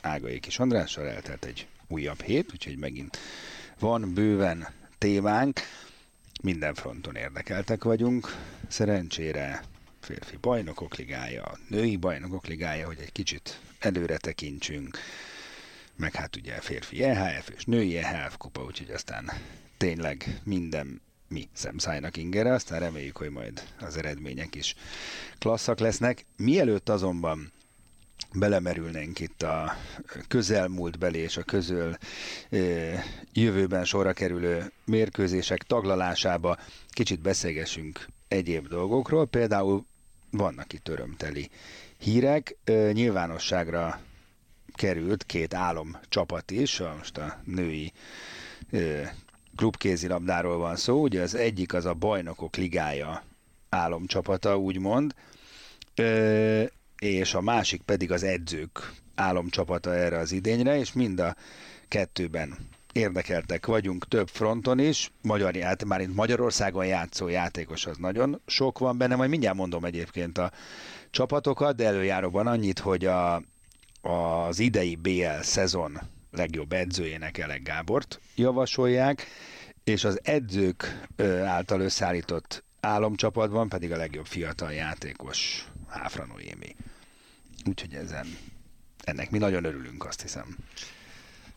Ágai 0.00 0.40
Kis 0.40 0.58
Andrással 0.58 1.08
eltelt 1.08 1.44
egy 1.44 1.66
újabb 1.88 2.22
hét, 2.22 2.52
úgyhogy 2.52 2.78
megint 2.78 3.18
van 3.78 4.14
bőven 4.14 4.68
témánk. 4.98 5.60
Minden 6.42 6.74
fronton 6.74 7.14
érdekeltek 7.16 7.84
vagyunk. 7.84 8.36
Szerencsére 8.68 9.62
férfi 10.00 10.36
bajnokok 10.36 10.96
ligája, 10.96 11.58
női 11.68 11.96
bajnokok 11.96 12.46
ligája, 12.46 12.86
hogy 12.86 12.98
egy 13.00 13.12
kicsit 13.12 13.60
előre 13.78 14.16
tekintsünk, 14.16 14.98
meg 15.96 16.14
hát 16.14 16.36
ugye 16.36 16.60
férfi 16.60 17.02
EHF 17.02 17.48
és 17.56 17.64
női 17.64 17.96
EHF 17.96 18.36
kupa, 18.36 18.64
úgyhogy 18.64 18.90
aztán 18.90 19.30
tényleg 19.76 20.40
minden 20.44 21.00
mi 21.28 21.48
szemszájnak 21.52 22.16
ingere, 22.16 22.52
aztán 22.52 22.80
reméljük, 22.80 23.16
hogy 23.16 23.30
majd 23.30 23.62
az 23.80 23.96
eredmények 23.96 24.54
is 24.54 24.74
klasszak 25.38 25.78
lesznek. 25.78 26.24
Mielőtt 26.36 26.88
azonban 26.88 27.52
belemerülnénk 28.34 29.20
itt 29.20 29.42
a 29.42 29.72
közelmúltbeli 30.28 31.18
és 31.18 31.36
a 31.36 31.42
közöl 31.42 31.98
jövőben 33.32 33.84
sorra 33.84 34.12
kerülő 34.12 34.72
mérkőzések 34.84 35.62
taglalásába, 35.62 36.56
kicsit 36.90 37.20
beszélgessünk 37.20 38.06
egyéb 38.28 38.68
dolgokról, 38.68 39.26
például 39.26 39.84
vannak 40.30 40.72
itt 40.72 40.88
örömteli 40.88 41.50
hírek, 41.98 42.56
nyilvánosságra 42.92 44.00
került 44.74 45.24
két 45.24 45.54
álom 45.54 45.98
csapat 46.08 46.50
is, 46.50 46.78
most 46.98 47.18
a 47.18 47.40
női 47.44 47.92
klubkézilabdáról 49.56 50.56
van 50.56 50.76
szó, 50.76 51.00
ugye 51.02 51.22
az 51.22 51.34
egyik 51.34 51.74
az 51.74 51.84
a 51.84 51.94
bajnokok 51.94 52.56
ligája 52.56 53.22
álomcsapata, 53.68 54.58
úgymond, 54.58 55.14
és 56.98 57.34
a 57.34 57.40
másik 57.40 57.82
pedig 57.82 58.12
az 58.12 58.22
edzők 58.22 58.92
álomcsapata 59.14 59.94
erre 59.94 60.18
az 60.18 60.32
idényre, 60.32 60.78
és 60.78 60.92
mind 60.92 61.20
a 61.20 61.36
kettőben 61.88 62.56
érdekeltek 62.92 63.66
vagyunk 63.66 64.08
több 64.08 64.28
fronton 64.28 64.78
is. 64.78 65.10
Magyar, 65.22 65.56
ját, 65.56 65.84
már 65.84 66.00
itt 66.00 66.14
Magyarországon 66.14 66.86
játszó 66.86 67.28
játékos 67.28 67.86
az 67.86 67.96
nagyon 67.96 68.40
sok 68.46 68.78
van 68.78 68.98
benne, 68.98 69.16
majd 69.16 69.30
mindjárt 69.30 69.56
mondom 69.56 69.84
egyébként 69.84 70.38
a 70.38 70.52
csapatokat, 71.10 71.76
de 71.76 71.86
előjáróban 71.86 72.46
annyit, 72.46 72.78
hogy 72.78 73.04
a, 73.04 73.42
az 74.00 74.58
idei 74.58 74.96
BL 74.96 75.40
szezon 75.40 75.98
legjobb 76.30 76.72
edzőjének 76.72 77.38
Elek 77.38 77.62
Gábort 77.62 78.20
javasolják, 78.34 79.26
és 79.84 80.04
az 80.04 80.20
edzők 80.22 81.06
által 81.44 81.80
összeállított 81.80 82.64
álomcsapatban 82.80 83.68
pedig 83.68 83.92
a 83.92 83.96
legjobb 83.96 84.26
fiatal 84.26 84.72
játékos 84.72 85.68
Háfra 85.88 86.26
Noémi. 86.26 86.76
Úgyhogy 87.68 87.94
ezen, 87.94 88.26
ennek 89.04 89.30
mi 89.30 89.38
nagyon 89.38 89.64
örülünk, 89.64 90.04
azt 90.04 90.22
hiszem. 90.22 90.56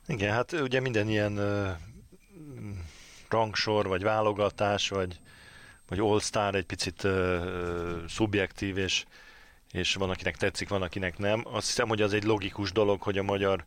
Igen, 0.08 0.34
hát 0.34 0.52
ugye 0.52 0.80
minden 0.80 1.10
ilyen 1.10 1.38
uh, 1.38 1.70
rangsor, 3.30 3.88
vagy 3.88 4.04
válogatás, 4.04 4.90
vagy, 4.90 5.20
vagy 5.88 6.00
all-star 6.00 6.56
egy 6.56 6.66
picit 6.66 7.04
uh, 7.04 8.08
szubjektív, 8.08 8.78
és, 8.78 9.06
és 9.72 9.96
van, 9.96 10.10
akinek 10.10 10.38
tetszik, 10.38 10.70
van, 10.70 10.82
akinek 10.82 11.18
nem. 11.18 11.44
Azt 11.46 11.68
hiszem, 11.68 11.88
hogy 11.88 12.02
az 12.02 12.14
egy 12.14 12.24
logikus 12.24 12.72
dolog, 12.72 13.02
hogy 13.02 13.18
a 13.18 13.24
magyar 13.24 13.66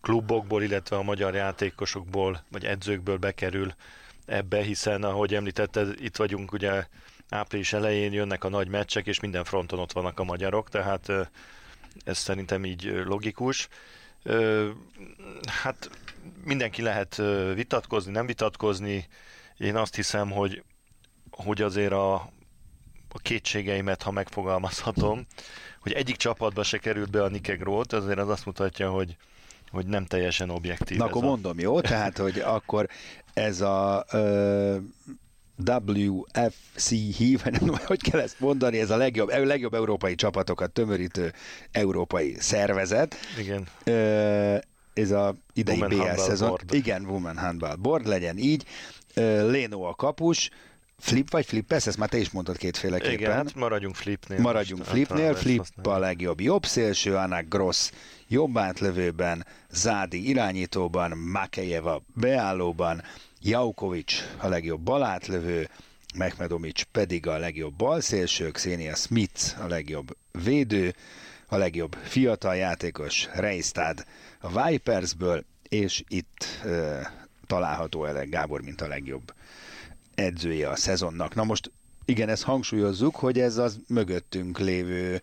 klubokból, 0.00 0.62
illetve 0.62 0.96
a 0.96 1.02
magyar 1.02 1.34
játékosokból, 1.34 2.44
vagy 2.50 2.64
edzőkből 2.64 3.16
bekerül 3.16 3.74
ebbe, 4.26 4.62
hiszen 4.62 5.02
ahogy 5.02 5.34
említetted, 5.34 6.00
itt 6.00 6.16
vagyunk 6.16 6.52
ugye 6.52 6.86
április 7.28 7.72
elején 7.72 8.12
jönnek 8.12 8.44
a 8.44 8.48
nagy 8.48 8.68
meccsek, 8.68 9.06
és 9.06 9.20
minden 9.20 9.44
fronton 9.44 9.78
ott 9.78 9.92
vannak 9.92 10.20
a 10.20 10.24
magyarok, 10.24 10.68
tehát 10.68 11.12
ez 12.04 12.18
szerintem 12.18 12.64
így 12.64 13.02
logikus. 13.04 13.68
Hát 15.62 15.90
mindenki 16.44 16.82
lehet 16.82 17.22
vitatkozni, 17.54 18.12
nem 18.12 18.26
vitatkozni. 18.26 19.08
Én 19.58 19.76
azt 19.76 19.94
hiszem, 19.94 20.30
hogy, 20.30 20.62
hogy 21.30 21.62
azért 21.62 21.92
a, 21.92 22.14
a 23.08 23.18
kétségeimet, 23.22 24.02
ha 24.02 24.10
megfogalmazhatom, 24.10 25.26
hogy 25.80 25.92
egyik 25.92 26.16
csapatba 26.16 26.62
se 26.62 26.78
került 26.78 27.10
be 27.10 27.22
a 27.22 27.28
Nike 27.28 27.54
Grót, 27.54 27.92
azért 27.92 28.18
az 28.18 28.28
azt 28.28 28.46
mutatja, 28.46 28.90
hogy, 28.90 29.16
hogy 29.70 29.86
nem 29.86 30.04
teljesen 30.04 30.50
objektív. 30.50 30.98
Na 30.98 31.04
akkor 31.04 31.24
a... 31.24 31.26
mondom, 31.26 31.58
jó? 31.58 31.80
Tehát, 31.80 32.18
hogy 32.18 32.38
akkor 32.38 32.88
ez 33.34 33.60
a 33.60 34.04
ö, 34.10 34.76
WFC 35.56 36.88
hív, 36.88 37.44
nem 37.44 37.74
hogy 37.84 38.02
kell 38.10 38.20
ezt 38.20 38.40
mondani, 38.40 38.78
ez 38.78 38.90
a 38.90 38.96
legjobb, 38.96 39.28
a 39.28 39.44
legjobb 39.44 39.74
európai 39.74 40.14
csapatokat 40.14 40.70
tömörítő 40.70 41.32
európai 41.72 42.36
szervezet. 42.38 43.16
Igen. 43.38 43.68
Ez 44.94 45.10
a 45.10 45.34
idei 45.52 45.80
Women 45.80 45.98
BL 45.98 46.20
szezon. 46.20 46.48
Board. 46.48 46.74
Igen, 46.74 47.04
Women 47.04 47.38
Handball 47.38 47.74
Board, 47.74 48.06
legyen 48.06 48.38
így. 48.38 48.64
Léno 49.14 49.82
a 49.82 49.94
kapus, 49.94 50.50
Flip 50.98 51.30
vagy 51.30 51.46
Flippes? 51.46 51.86
Ezt 51.86 51.98
már 51.98 52.08
te 52.08 52.18
is 52.18 52.30
mondtad 52.30 52.56
kétféleképpen. 52.56 53.12
Igen, 53.12 53.32
hát 53.32 53.54
maradjunk 53.54 53.94
Flipnél. 53.94 54.40
Maradjunk 54.40 54.80
most, 54.80 54.90
Flipnél, 54.90 55.26
általában 55.26 55.42
Flip 55.42 55.86
a 55.86 55.98
legjobb 55.98 56.40
jobb 56.40 56.64
szélső, 56.64 57.14
Anna 57.14 57.42
Gross 57.42 57.90
jobb 58.28 58.58
átlövőben, 58.58 59.46
Zádi 59.70 60.28
irányítóban, 60.28 61.18
Makejeva 61.18 62.02
beállóban, 62.14 63.02
Jaukovics 63.46 64.22
a 64.38 64.48
legjobb 64.48 64.80
balátlövő, 64.80 65.68
Mehmedovics 66.14 66.84
pedig 66.84 67.26
a 67.26 67.38
legjobb 67.38 67.74
balszélső, 67.74 68.50
Xenia 68.50 68.94
Smith 68.94 69.60
a 69.60 69.66
legjobb 69.66 70.16
védő, 70.44 70.94
a 71.46 71.56
legjobb 71.56 71.96
fiatal 72.02 72.56
játékos, 72.56 73.28
Reistad 73.34 74.04
a 74.40 74.68
Vipersből, 74.68 75.44
és 75.68 76.04
itt 76.08 76.46
ö, 76.64 77.00
található 77.46 78.04
el 78.04 78.26
Gábor, 78.26 78.62
mint 78.62 78.80
a 78.80 78.86
legjobb 78.88 79.34
edzője 80.14 80.68
a 80.68 80.76
szezonnak. 80.76 81.34
Na 81.34 81.44
most 81.44 81.70
igen, 82.04 82.28
ezt 82.28 82.42
hangsúlyozzuk, 82.42 83.16
hogy 83.16 83.40
ez 83.40 83.56
az 83.56 83.78
mögöttünk 83.88 84.58
lévő 84.58 85.22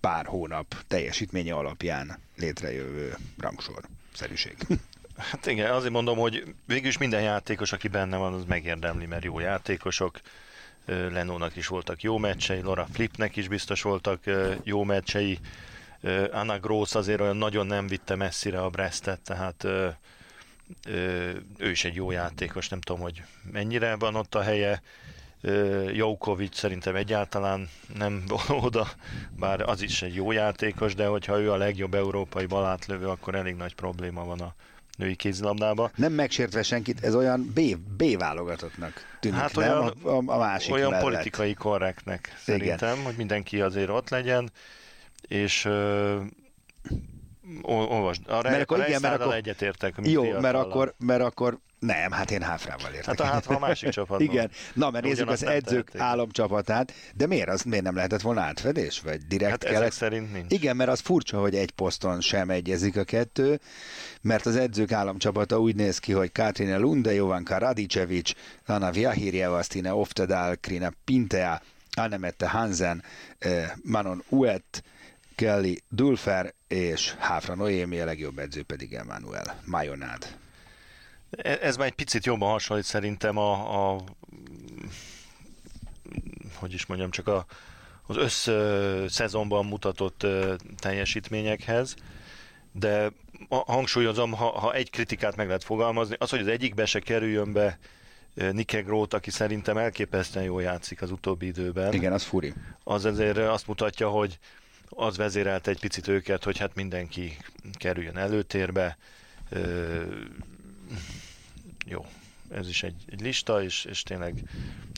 pár 0.00 0.26
hónap 0.26 0.74
teljesítménye 0.88 1.54
alapján 1.54 2.18
létrejövő 2.36 3.16
rangsor 3.38 3.88
szerűség. 4.14 4.56
Hát 5.16 5.46
igen, 5.46 5.70
azért 5.70 5.92
mondom, 5.92 6.18
hogy 6.18 6.54
végülis 6.66 6.98
minden 6.98 7.22
játékos, 7.22 7.72
aki 7.72 7.88
benne 7.88 8.16
van, 8.16 8.34
az 8.34 8.44
megérdemli, 8.44 9.06
mert 9.06 9.24
jó 9.24 9.38
játékosok. 9.38 10.20
Lenónak 10.86 11.56
is 11.56 11.66
voltak 11.66 12.02
jó 12.02 12.18
meccsei, 12.18 12.60
Laura 12.60 12.86
Flipnek 12.92 13.36
is 13.36 13.48
biztos 13.48 13.82
voltak 13.82 14.20
jó 14.62 14.84
meccsei. 14.84 15.38
Anna 16.30 16.58
Gross 16.58 16.94
azért 16.94 17.20
olyan 17.20 17.36
nagyon 17.36 17.66
nem 17.66 17.86
vitte 17.86 18.14
messzire 18.14 18.60
a 18.60 18.68
Brestet, 18.68 19.20
tehát 19.20 19.66
ő 21.58 21.70
is 21.70 21.84
egy 21.84 21.94
jó 21.94 22.10
játékos, 22.10 22.68
nem 22.68 22.80
tudom, 22.80 23.02
hogy 23.02 23.22
mennyire 23.52 23.96
van 23.96 24.14
ott 24.14 24.34
a 24.34 24.42
helye. 24.42 24.82
Ö, 25.40 25.90
Joukovic 25.90 26.56
szerintem 26.56 26.96
egyáltalán 26.96 27.68
nem 27.94 28.24
oda, 28.48 28.88
bár 29.38 29.60
az 29.60 29.82
is 29.82 30.02
egy 30.02 30.14
jó 30.14 30.32
játékos, 30.32 30.94
de 30.94 31.06
hogyha 31.06 31.40
ő 31.40 31.52
a 31.52 31.56
legjobb 31.56 31.94
európai 31.94 32.46
balátlövő, 32.46 33.08
akkor 33.08 33.34
elég 33.34 33.54
nagy 33.54 33.74
probléma 33.74 34.24
van 34.24 34.40
a 34.40 34.54
női 34.98 35.14
kézilabdába. 35.16 35.90
Nem 35.96 36.12
megsértve 36.12 36.62
senkit, 36.62 37.04
ez 37.04 37.14
olyan 37.14 37.52
B, 37.54 37.60
B 37.96 38.18
válogatottnak 38.18 38.92
tűnik, 39.20 39.38
Hát 39.38 39.54
nem? 39.54 39.68
olyan- 39.78 39.94
a, 40.02 40.08
a, 40.08 40.22
a 40.26 40.38
másik 40.38 40.72
Olyan 40.72 40.90
mellett. 40.90 41.04
politikai 41.04 41.54
korrektnek 41.54 42.34
szerintem, 42.44 43.02
hogy 43.04 43.14
mindenki 43.16 43.60
azért 43.60 43.88
ott 43.88 44.08
legyen, 44.08 44.50
és 45.28 45.64
ö, 45.64 46.20
olvasd. 47.62 48.22
A, 48.28 48.42
mert 48.42 48.60
akkor, 48.62 48.80
a 48.80 48.86
igen, 48.86 49.00
mert 49.00 49.20
akkor 49.20 49.34
egyetértek. 49.34 49.94
Jó, 50.02 50.38
mert 50.38 50.54
akkor, 50.54 50.94
mert 50.98 51.22
akkor 51.22 51.58
nem, 51.82 52.10
hát 52.10 52.30
én 52.30 52.42
háfrával 52.42 52.92
értek. 52.92 53.04
Hát 53.04 53.20
a 53.20 53.24
hátra 53.24 53.56
a 53.56 53.58
másik 53.58 53.88
csapat. 53.98 54.20
Igen. 54.20 54.50
Na, 54.74 54.90
mert 54.90 55.04
nézzük 55.04 55.28
az 55.28 55.44
edzők 55.44 55.90
tehetik. 55.90 56.00
álomcsapatát, 56.00 56.92
de 57.14 57.26
miért, 57.26 57.48
az, 57.48 57.62
miért 57.62 57.84
nem 57.84 57.94
lehetett 57.94 58.20
volna 58.20 58.40
átfedés? 58.40 59.00
Vagy 59.00 59.26
direkt 59.26 59.50
hát 59.50 59.64
kellett? 59.64 59.80
ezek 59.80 59.92
szerint 59.92 60.32
nincs. 60.32 60.52
Igen, 60.52 60.76
mert 60.76 60.90
az 60.90 61.00
furcsa, 61.00 61.40
hogy 61.40 61.54
egy 61.54 61.70
poszton 61.70 62.20
sem 62.20 62.50
egyezik 62.50 62.96
a 62.96 63.04
kettő, 63.04 63.60
mert 64.20 64.46
az 64.46 64.56
edzők 64.56 64.92
államcsapata 64.92 65.60
úgy 65.60 65.74
néz 65.74 65.98
ki, 65.98 66.12
hogy 66.12 66.32
Katrina 66.32 66.78
Lunde, 66.78 67.12
Jovanka 67.12 67.58
Radicevic, 67.58 68.30
Anna 68.66 68.90
Viahirjeva, 68.90 69.62
Stina 69.62 69.96
Oftedal, 69.96 70.56
Krina 70.60 70.92
Pintea, 71.04 71.62
Annemette 71.96 72.48
Hansen, 72.48 73.02
eh, 73.38 73.70
Manon 73.82 74.22
Uet, 74.28 74.82
Kelly 75.34 75.82
Dulfer 75.88 76.52
és 76.68 77.14
Háfra 77.18 77.54
Noémi, 77.54 78.00
a 78.00 78.04
legjobb 78.04 78.38
edző 78.38 78.62
pedig 78.62 78.92
Emmanuel 78.92 79.60
Majonád. 79.64 80.40
E, 81.36 81.58
ez 81.62 81.76
már 81.76 81.86
egy 81.86 81.94
picit 81.94 82.24
jobban 82.24 82.50
hasonlít 82.50 82.84
szerintem 82.84 83.36
a, 83.36 83.92
a 83.92 84.00
hogy 86.54 86.72
is 86.72 86.86
mondjam, 86.86 87.10
csak 87.10 87.28
a, 87.28 87.46
az 88.06 88.16
össz 88.16 88.48
szezonban 89.12 89.66
mutatott 89.66 90.26
teljesítményekhez, 90.76 91.94
de 92.72 93.12
hangsúlyozom, 93.48 94.32
ha, 94.32 94.58
ha 94.58 94.74
egy 94.74 94.90
kritikát 94.90 95.36
meg 95.36 95.46
lehet 95.46 95.64
fogalmazni, 95.64 96.16
az, 96.18 96.30
hogy 96.30 96.40
az 96.40 96.46
egyikbe 96.46 96.86
se 96.86 97.00
kerüljön 97.00 97.52
be 97.52 97.78
Nike 98.34 98.80
Groth, 98.80 99.14
aki 99.14 99.30
szerintem 99.30 99.76
elképesztően 99.76 100.44
jól 100.44 100.62
játszik 100.62 101.02
az 101.02 101.10
utóbbi 101.10 101.46
időben. 101.46 101.92
Igen, 101.92 102.12
az 102.12 102.22
furi. 102.22 102.54
Az 102.84 103.04
azért 103.04 103.38
azt 103.38 103.66
mutatja, 103.66 104.08
hogy 104.08 104.38
az 104.88 105.16
vezérelte 105.16 105.70
egy 105.70 105.80
picit 105.80 106.08
őket, 106.08 106.44
hogy 106.44 106.58
hát 106.58 106.74
mindenki 106.74 107.36
kerüljön 107.72 108.16
előtérbe. 108.16 108.96
Jó, 111.86 112.06
ez 112.50 112.68
is 112.68 112.82
egy, 112.82 113.04
egy 113.08 113.20
lista, 113.20 113.62
és, 113.62 113.84
és 113.84 114.02
tényleg 114.02 114.42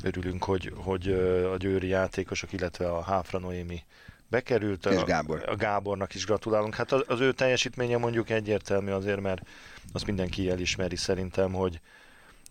örülünk, 0.03 0.45
hogy, 0.45 0.73
hogy 0.77 1.09
a 1.53 1.57
győri 1.57 1.87
játékosok, 1.87 2.53
illetve 2.53 2.91
a 2.91 3.03
Háfra 3.03 3.39
Noémi 3.39 3.83
bekerült. 4.29 4.87
És 4.87 5.03
Gábor. 5.03 5.49
A 5.49 5.57
Gábornak 5.57 6.15
is 6.15 6.27
gratulálunk. 6.27 6.75
Hát 6.75 6.93
az, 6.93 7.05
az 7.07 7.21
ő 7.21 7.33
teljesítménye 7.33 7.97
mondjuk 7.97 8.31
egyértelmű 8.31 8.91
azért, 8.91 9.21
mert 9.21 9.47
azt 9.93 10.07
mindenki 10.07 10.51
elismeri 10.51 10.97
szerintem, 10.97 11.53
hogy, 11.53 11.81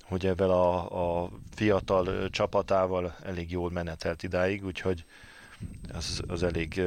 hogy 0.03 0.25
ebben 0.25 0.50
a, 0.50 1.24
a 1.24 1.30
fiatal 1.56 2.30
csapatával 2.30 3.15
elég 3.24 3.51
jól 3.51 3.71
menetelt 3.71 4.24
idáig, 4.24 4.65
úgyhogy 4.65 5.06
az, 5.94 6.21
az 6.27 6.44
elég 6.44 6.81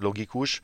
logikus 0.00 0.60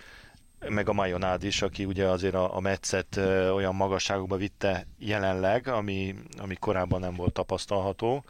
meg 0.69 0.89
a 0.89 0.93
Majonád 0.93 1.45
is, 1.45 1.63
aki 1.63 1.85
ugye 1.85 2.07
azért 2.07 2.35
a, 2.35 2.57
a 2.57 2.61
meccet 2.61 3.17
olyan 3.55 3.75
magasságokba 3.75 4.37
vitte 4.37 4.87
jelenleg, 4.99 5.69
ami, 5.69 6.15
ami 6.39 6.55
korábban 6.55 7.01
nem 7.01 7.15
volt 7.15 7.33
tapasztalható. 7.33 8.25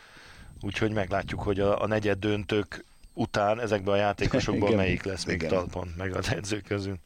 Úgyhogy 0.60 0.92
meglátjuk, 0.92 1.42
hogy 1.42 1.60
a, 1.60 1.82
a 1.82 1.86
negyed 1.86 2.18
döntők 2.18 2.84
után 3.14 3.60
ezekben 3.60 3.94
a 3.94 3.96
játékosokban 3.96 4.68
igen, 4.68 4.80
melyik 4.80 5.02
lesz 5.02 5.24
még 5.24 5.46
talpon, 5.46 5.94
meg 5.96 6.16
az 6.16 6.28
edzők 6.28 6.64
közül. 6.64 6.98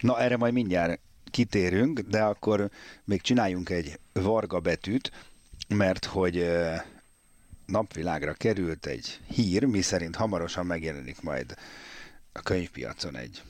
Na 0.00 0.20
erre 0.20 0.36
majd 0.36 0.52
mindjárt 0.52 1.00
kitérünk, 1.30 2.00
de 2.00 2.22
akkor 2.22 2.70
még 3.04 3.20
csináljunk 3.20 3.70
egy 3.70 3.98
varga 4.12 4.60
betűt, 4.60 5.12
mert 5.68 6.04
hogy 6.04 6.50
napvilágra 7.66 8.32
került 8.32 8.86
egy 8.86 9.20
hír, 9.26 9.64
mi 9.64 9.80
szerint 9.80 10.16
hamarosan 10.16 10.66
megjelenik 10.66 11.22
majd 11.22 11.54
a 12.32 12.40
könyvpiacon 12.40 13.16
egy 13.16 13.42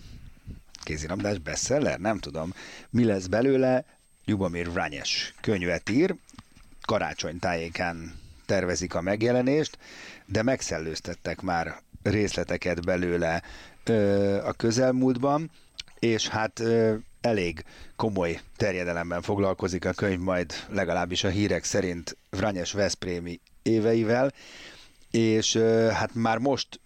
kézilabdás 0.82 1.38
bestseller, 1.38 1.98
nem 1.98 2.18
tudom, 2.18 2.54
mi 2.90 3.04
lesz 3.04 3.26
belőle, 3.26 3.84
Jubomir 4.24 4.70
Vranyes 4.72 5.34
könyvet 5.40 5.90
ír, 5.90 6.14
karácsony 6.82 7.38
tájékán 7.38 8.18
tervezik 8.46 8.94
a 8.94 9.00
megjelenést, 9.00 9.78
de 10.26 10.42
megszellőztettek 10.42 11.40
már 11.40 11.82
részleteket 12.02 12.84
belőle 12.84 13.42
ö, 13.84 14.36
a 14.44 14.52
közelmúltban, 14.52 15.50
és 15.98 16.28
hát 16.28 16.58
ö, 16.58 16.94
elég 17.20 17.64
komoly 17.96 18.40
terjedelemben 18.56 19.22
foglalkozik 19.22 19.84
a 19.84 19.92
könyv 19.92 20.20
majd 20.20 20.52
legalábbis 20.68 21.24
a 21.24 21.28
hírek 21.28 21.64
szerint 21.64 22.16
Vranyes 22.30 22.72
Veszprémi 22.72 23.40
éveivel, 23.62 24.32
és 25.10 25.56
hát 25.92 26.14
már 26.14 26.38
most 26.38 26.80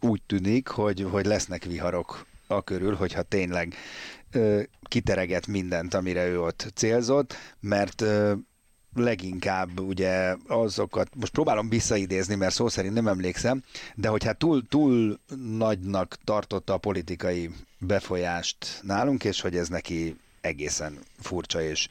úgy 0.00 0.22
tűnik, 0.26 0.68
hogy, 0.68 1.06
hogy 1.10 1.26
lesznek 1.26 1.64
viharok 1.64 2.26
a 2.48 2.62
körül, 2.62 2.94
hogyha 2.94 3.22
tényleg 3.22 3.74
ö, 4.32 4.62
kitereget 4.82 5.46
mindent, 5.46 5.94
amire 5.94 6.26
ő 6.26 6.40
ott 6.40 6.72
célzott, 6.74 7.34
mert 7.60 8.00
ö, 8.00 8.32
leginkább 8.94 9.80
ugye 9.80 10.36
azokat, 10.46 11.08
most 11.14 11.32
próbálom 11.32 11.68
visszaidézni, 11.68 12.34
mert 12.34 12.54
szó 12.54 12.68
szerint 12.68 12.94
nem 12.94 13.08
emlékszem, 13.08 13.62
de 13.94 14.08
hogy 14.08 14.24
hát 14.24 14.38
túl, 14.38 14.68
túl 14.68 15.20
nagynak 15.56 16.16
tartotta 16.24 16.72
a 16.72 16.78
politikai 16.78 17.50
befolyást 17.78 18.80
nálunk, 18.82 19.24
és 19.24 19.40
hogy 19.40 19.56
ez 19.56 19.68
neki 19.68 20.16
egészen 20.40 20.98
furcsa 21.20 21.62
és 21.62 21.88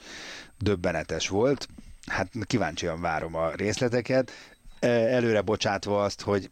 döbbenetes 0.57 1.27
volt. 1.27 1.67
Hát 2.05 2.31
kíváncsian 2.43 3.01
várom 3.01 3.35
a 3.35 3.51
részleteket, 3.55 4.31
e, 4.79 4.87
előre 4.87 5.41
bocsátva 5.41 6.03
azt, 6.03 6.21
hogy 6.21 6.49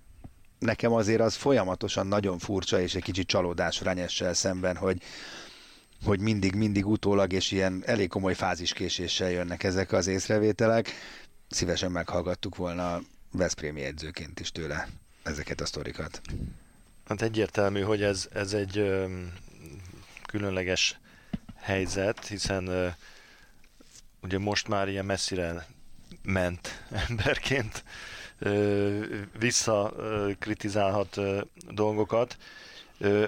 nekem 0.65 0.93
azért 0.93 1.21
az 1.21 1.35
folyamatosan 1.35 2.07
nagyon 2.07 2.39
furcsa, 2.39 2.79
és 2.79 2.95
egy 2.95 3.03
kicsit 3.03 3.27
csalódás 3.27 3.81
Ranyessel 3.81 4.33
szemben, 4.33 4.75
hogy, 4.75 5.01
hogy 6.03 6.19
mindig, 6.19 6.55
mindig 6.55 6.87
utólag, 6.87 7.33
és 7.33 7.51
ilyen 7.51 7.83
elég 7.85 8.09
komoly 8.09 8.33
fáziskéséssel 8.33 9.31
jönnek 9.31 9.63
ezek 9.63 9.91
az 9.91 10.07
észrevételek. 10.07 10.91
Szívesen 11.49 11.91
meghallgattuk 11.91 12.55
volna 12.55 13.01
Veszprémi 13.31 13.81
edzőként 13.83 14.39
is 14.39 14.51
tőle 14.51 14.87
ezeket 15.23 15.61
a 15.61 15.65
sztorikat. 15.65 16.21
Hát 17.05 17.21
egyértelmű, 17.21 17.81
hogy 17.81 18.03
ez, 18.03 18.27
ez 18.33 18.53
egy 18.53 18.77
ö, 18.77 19.05
különleges 20.27 20.99
helyzet, 21.55 22.27
hiszen 22.27 22.67
ö, 22.67 22.87
ugye 24.21 24.37
most 24.37 24.67
már 24.67 24.87
ilyen 24.87 25.05
messzire 25.05 25.67
ment 26.23 26.83
emberként 27.09 27.83
visszakritizálhat 29.39 31.19
dolgokat. 31.69 32.37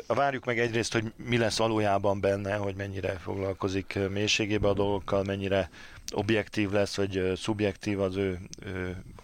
Várjuk 0.07 0.45
meg 0.45 0.59
egyrészt, 0.59 0.94
hogy 0.94 1.12
mi 1.15 1.38
lesz 1.38 1.57
valójában 1.57 2.19
benne, 2.19 2.56
hogy 2.56 2.75
mennyire 2.75 3.18
foglalkozik 3.18 4.00
mélységébe 4.09 4.68
a 4.68 4.74
dolgokkal, 4.74 5.24
mennyire 5.24 5.69
objektív 6.12 6.71
lesz, 6.71 6.95
vagy 6.95 7.31
szubjektív 7.36 8.01
az 8.01 8.15
ő, 8.15 8.39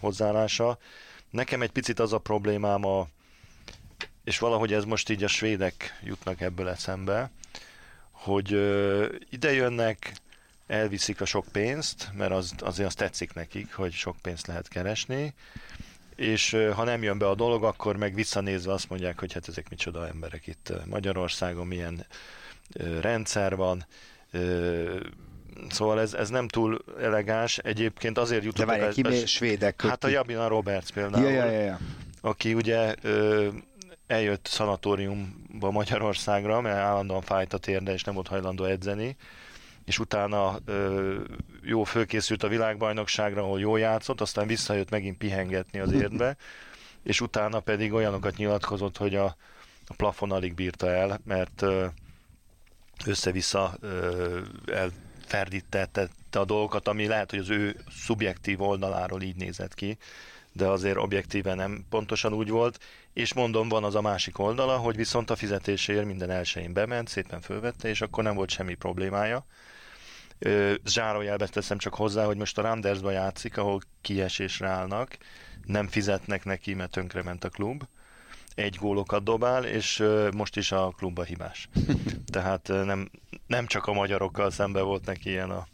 hozzáállása. 0.00 0.78
Nekem 1.30 1.62
egy 1.62 1.70
picit 1.70 2.00
az 2.00 2.12
a 2.12 2.18
problémám, 2.18 2.84
a, 2.84 3.08
és 4.24 4.38
valahogy 4.38 4.72
ez 4.72 4.84
most 4.84 5.10
így 5.10 5.24
a 5.24 5.28
svédek 5.28 6.00
jutnak 6.04 6.40
ebből 6.40 6.68
eszembe, 6.68 7.30
hogy 8.10 8.50
ide 9.30 9.52
jönnek, 9.52 10.12
elviszik 10.66 11.20
a 11.20 11.24
sok 11.24 11.46
pénzt, 11.52 12.10
mert 12.12 12.32
az, 12.32 12.54
azért 12.58 12.88
azt 12.88 12.96
tetszik 12.96 13.34
nekik, 13.34 13.74
hogy 13.74 13.92
sok 13.92 14.16
pénzt 14.22 14.46
lehet 14.46 14.68
keresni, 14.68 15.34
és 16.16 16.56
ha 16.74 16.84
nem 16.84 17.02
jön 17.02 17.18
be 17.18 17.28
a 17.28 17.34
dolog, 17.34 17.64
akkor 17.64 17.96
meg 17.96 18.14
visszanézve 18.14 18.72
azt 18.72 18.88
mondják, 18.88 19.20
hogy 19.20 19.32
hát 19.32 19.48
ezek 19.48 19.68
micsoda 19.68 20.06
emberek 20.08 20.46
itt 20.46 20.72
Magyarországon, 20.86 21.66
milyen 21.66 22.06
rendszer 23.00 23.56
van, 23.56 23.86
Szóval 25.68 26.00
ez, 26.00 26.14
ez 26.14 26.28
nem 26.28 26.48
túl 26.48 26.84
elegáns. 27.00 27.58
Egyébként 27.58 28.18
azért 28.18 28.44
jutott... 28.44 28.66
De 28.66 28.72
várjál, 28.72 28.92
ki 28.92 29.02
még 29.02 29.26
svédek? 29.26 29.82
Hát 29.82 30.04
a 30.04 30.08
Jabina 30.08 30.48
Roberts 30.48 30.90
például. 30.90 31.24
Ja, 31.24 31.30
ja, 31.30 31.50
ja, 31.50 31.60
ja. 31.60 31.78
Aki 32.20 32.54
ugye 32.54 32.94
ö, 33.02 33.48
eljött 34.06 34.46
szanatóriumba 34.46 35.70
Magyarországra, 35.70 36.60
mert 36.60 36.76
állandóan 36.76 37.22
fájt 37.22 37.52
a 37.52 37.58
térde, 37.58 37.92
és 37.92 38.02
nem 38.02 38.14
volt 38.14 38.28
hajlandó 38.28 38.64
edzeni 38.64 39.16
és 39.84 39.98
utána 39.98 40.58
ö, 40.64 41.20
jó 41.62 41.84
fölkészült 41.84 42.42
a 42.42 42.48
világbajnokságra, 42.48 43.42
ahol 43.42 43.60
jó 43.60 43.76
játszott, 43.76 44.20
aztán 44.20 44.46
visszajött 44.46 44.90
megint 44.90 45.18
pihengetni 45.18 45.78
az 45.78 45.92
érdbe, 45.92 46.36
és 47.02 47.20
utána 47.20 47.60
pedig 47.60 47.92
olyanokat 47.92 48.36
nyilatkozott, 48.36 48.96
hogy 48.96 49.14
a, 49.14 49.24
a 49.86 49.94
plafon 49.96 50.32
alig 50.32 50.54
bírta 50.54 50.90
el, 50.90 51.20
mert 51.24 51.62
ö, 51.62 51.86
össze-vissza 53.06 53.76
ö, 53.80 54.40
elferdítette 54.66 56.08
a 56.32 56.44
dolgokat, 56.44 56.88
ami 56.88 57.06
lehet, 57.06 57.30
hogy 57.30 57.38
az 57.38 57.50
ő 57.50 57.76
szubjektív 57.90 58.62
oldaláról 58.62 59.22
így 59.22 59.36
nézett 59.36 59.74
ki, 59.74 59.98
de 60.52 60.66
azért 60.66 60.96
objektíven 60.96 61.56
nem 61.56 61.84
pontosan 61.90 62.32
úgy 62.32 62.48
volt, 62.48 62.78
és 63.12 63.34
mondom, 63.34 63.68
van 63.68 63.84
az 63.84 63.94
a 63.94 64.00
másik 64.00 64.38
oldala, 64.38 64.76
hogy 64.76 64.96
viszont 64.96 65.30
a 65.30 65.36
fizetésért 65.36 66.04
minden 66.04 66.30
elsőjén 66.30 66.72
bement, 66.72 67.08
szépen 67.08 67.40
fölvette, 67.40 67.88
és 67.88 68.00
akkor 68.00 68.24
nem 68.24 68.34
volt 68.34 68.50
semmi 68.50 68.74
problémája, 68.74 69.46
Zárójelbe 70.84 71.46
teszem 71.46 71.78
csak 71.78 71.94
hozzá, 71.94 72.24
hogy 72.24 72.36
most 72.36 72.58
a 72.58 72.62
Randersba 72.62 73.10
játszik, 73.10 73.56
ahol 73.56 73.80
kiesésre 74.00 74.68
állnak, 74.68 75.16
nem 75.64 75.88
fizetnek 75.88 76.44
neki, 76.44 76.74
mert 76.74 76.90
tönkrement 76.90 77.44
a 77.44 77.48
klub, 77.48 77.84
egy 78.54 78.76
gólokat 78.80 79.22
dobál, 79.22 79.64
és 79.64 80.04
most 80.34 80.56
is 80.56 80.72
a 80.72 80.88
klubba 80.96 81.22
hibás. 81.22 81.68
Tehát 82.32 82.68
nem, 82.68 83.10
nem 83.46 83.66
csak 83.66 83.86
a 83.86 83.92
magyarokkal 83.92 84.50
szemben 84.50 84.84
volt 84.84 85.06
neki 85.06 85.28
ilyen 85.28 85.50
a, 85.50 85.66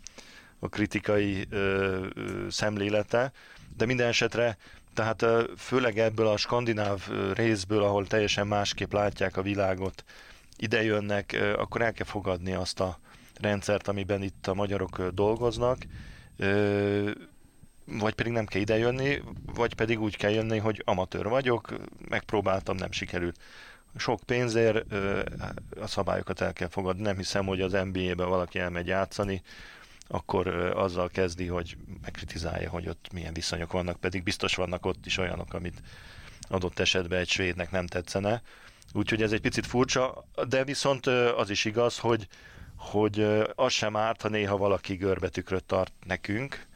a 0.59 0.69
kritikai 0.69 1.47
ö, 1.51 2.07
ö, 2.15 2.47
szemlélete, 2.51 3.33
de 3.77 3.87
minden 3.87 4.09
esetre 4.09 4.57
tehát 4.95 5.27
főleg 5.57 5.99
ebből 5.99 6.27
a 6.27 6.37
skandináv 6.37 7.09
részből, 7.35 7.83
ahol 7.83 8.07
teljesen 8.07 8.47
másképp 8.47 8.93
látják 8.93 9.37
a 9.37 9.43
világot, 9.43 10.05
ide 10.57 10.83
jönnek, 10.83 11.55
akkor 11.57 11.83
el 11.83 11.93
kell 11.93 12.07
fogadni 12.07 12.53
azt 12.53 12.81
a 12.81 12.99
rendszert, 13.41 13.89
amiben 13.89 14.23
itt 14.23 14.47
a 14.47 14.55
magyarok 14.55 15.09
dolgoznak, 15.09 15.79
vagy 17.85 18.15
pedig 18.15 18.33
nem 18.33 18.47
kell 18.47 18.61
idejönni, 18.61 19.23
vagy 19.55 19.75
pedig 19.75 20.01
úgy 20.01 20.17
kell 20.17 20.31
jönni, 20.31 20.59
hogy 20.59 20.83
amatőr 20.85 21.29
vagyok, 21.29 21.75
megpróbáltam, 22.09 22.77
nem 22.77 22.93
sikerült. 22.93 23.41
Sok 23.97 24.21
pénzért 24.27 24.93
a 25.81 25.87
szabályokat 25.87 26.41
el 26.41 26.53
kell 26.53 26.69
fogadni. 26.69 27.03
Nem 27.03 27.17
hiszem, 27.17 27.47
hogy 27.47 27.61
az 27.61 27.73
NBA-ben 27.73 28.29
valaki 28.29 28.59
elmegy 28.59 28.87
játszani, 28.87 29.43
akkor 30.09 30.47
azzal 30.77 31.09
kezdi, 31.09 31.47
hogy 31.47 31.77
megkritizálja, 32.03 32.71
hogy 32.71 32.89
ott 32.89 33.09
milyen 33.13 33.33
viszonyok 33.33 33.73
vannak, 33.73 34.01
pedig 34.01 34.23
biztos 34.23 34.55
vannak 34.55 34.87
ott 34.87 35.07
is 35.07 35.19
olyanok, 35.19 35.55
amit 35.55 35.83
adott 36.49 36.79
esetben 36.79 37.19
egy 37.19 37.29
svédnek 37.29 37.71
nem 37.71 37.87
tetszene. 37.87 38.43
Úgyhogy 38.93 39.23
ez 39.23 39.33
egy 39.33 39.41
picit 39.41 39.67
furcsa, 39.67 40.25
de 40.49 40.65
viszont 40.65 41.07
az 41.37 41.51
is 41.51 41.65
igaz, 41.65 41.99
hogy, 41.99 42.29
hogy 42.81 43.21
az 43.55 43.73
sem 43.73 43.97
árt, 43.97 44.23
ha 44.23 44.29
néha 44.29 44.57
valaki 44.57 44.95
görbetükröt 44.95 45.65
tart 45.65 45.93
nekünk, 46.07 46.67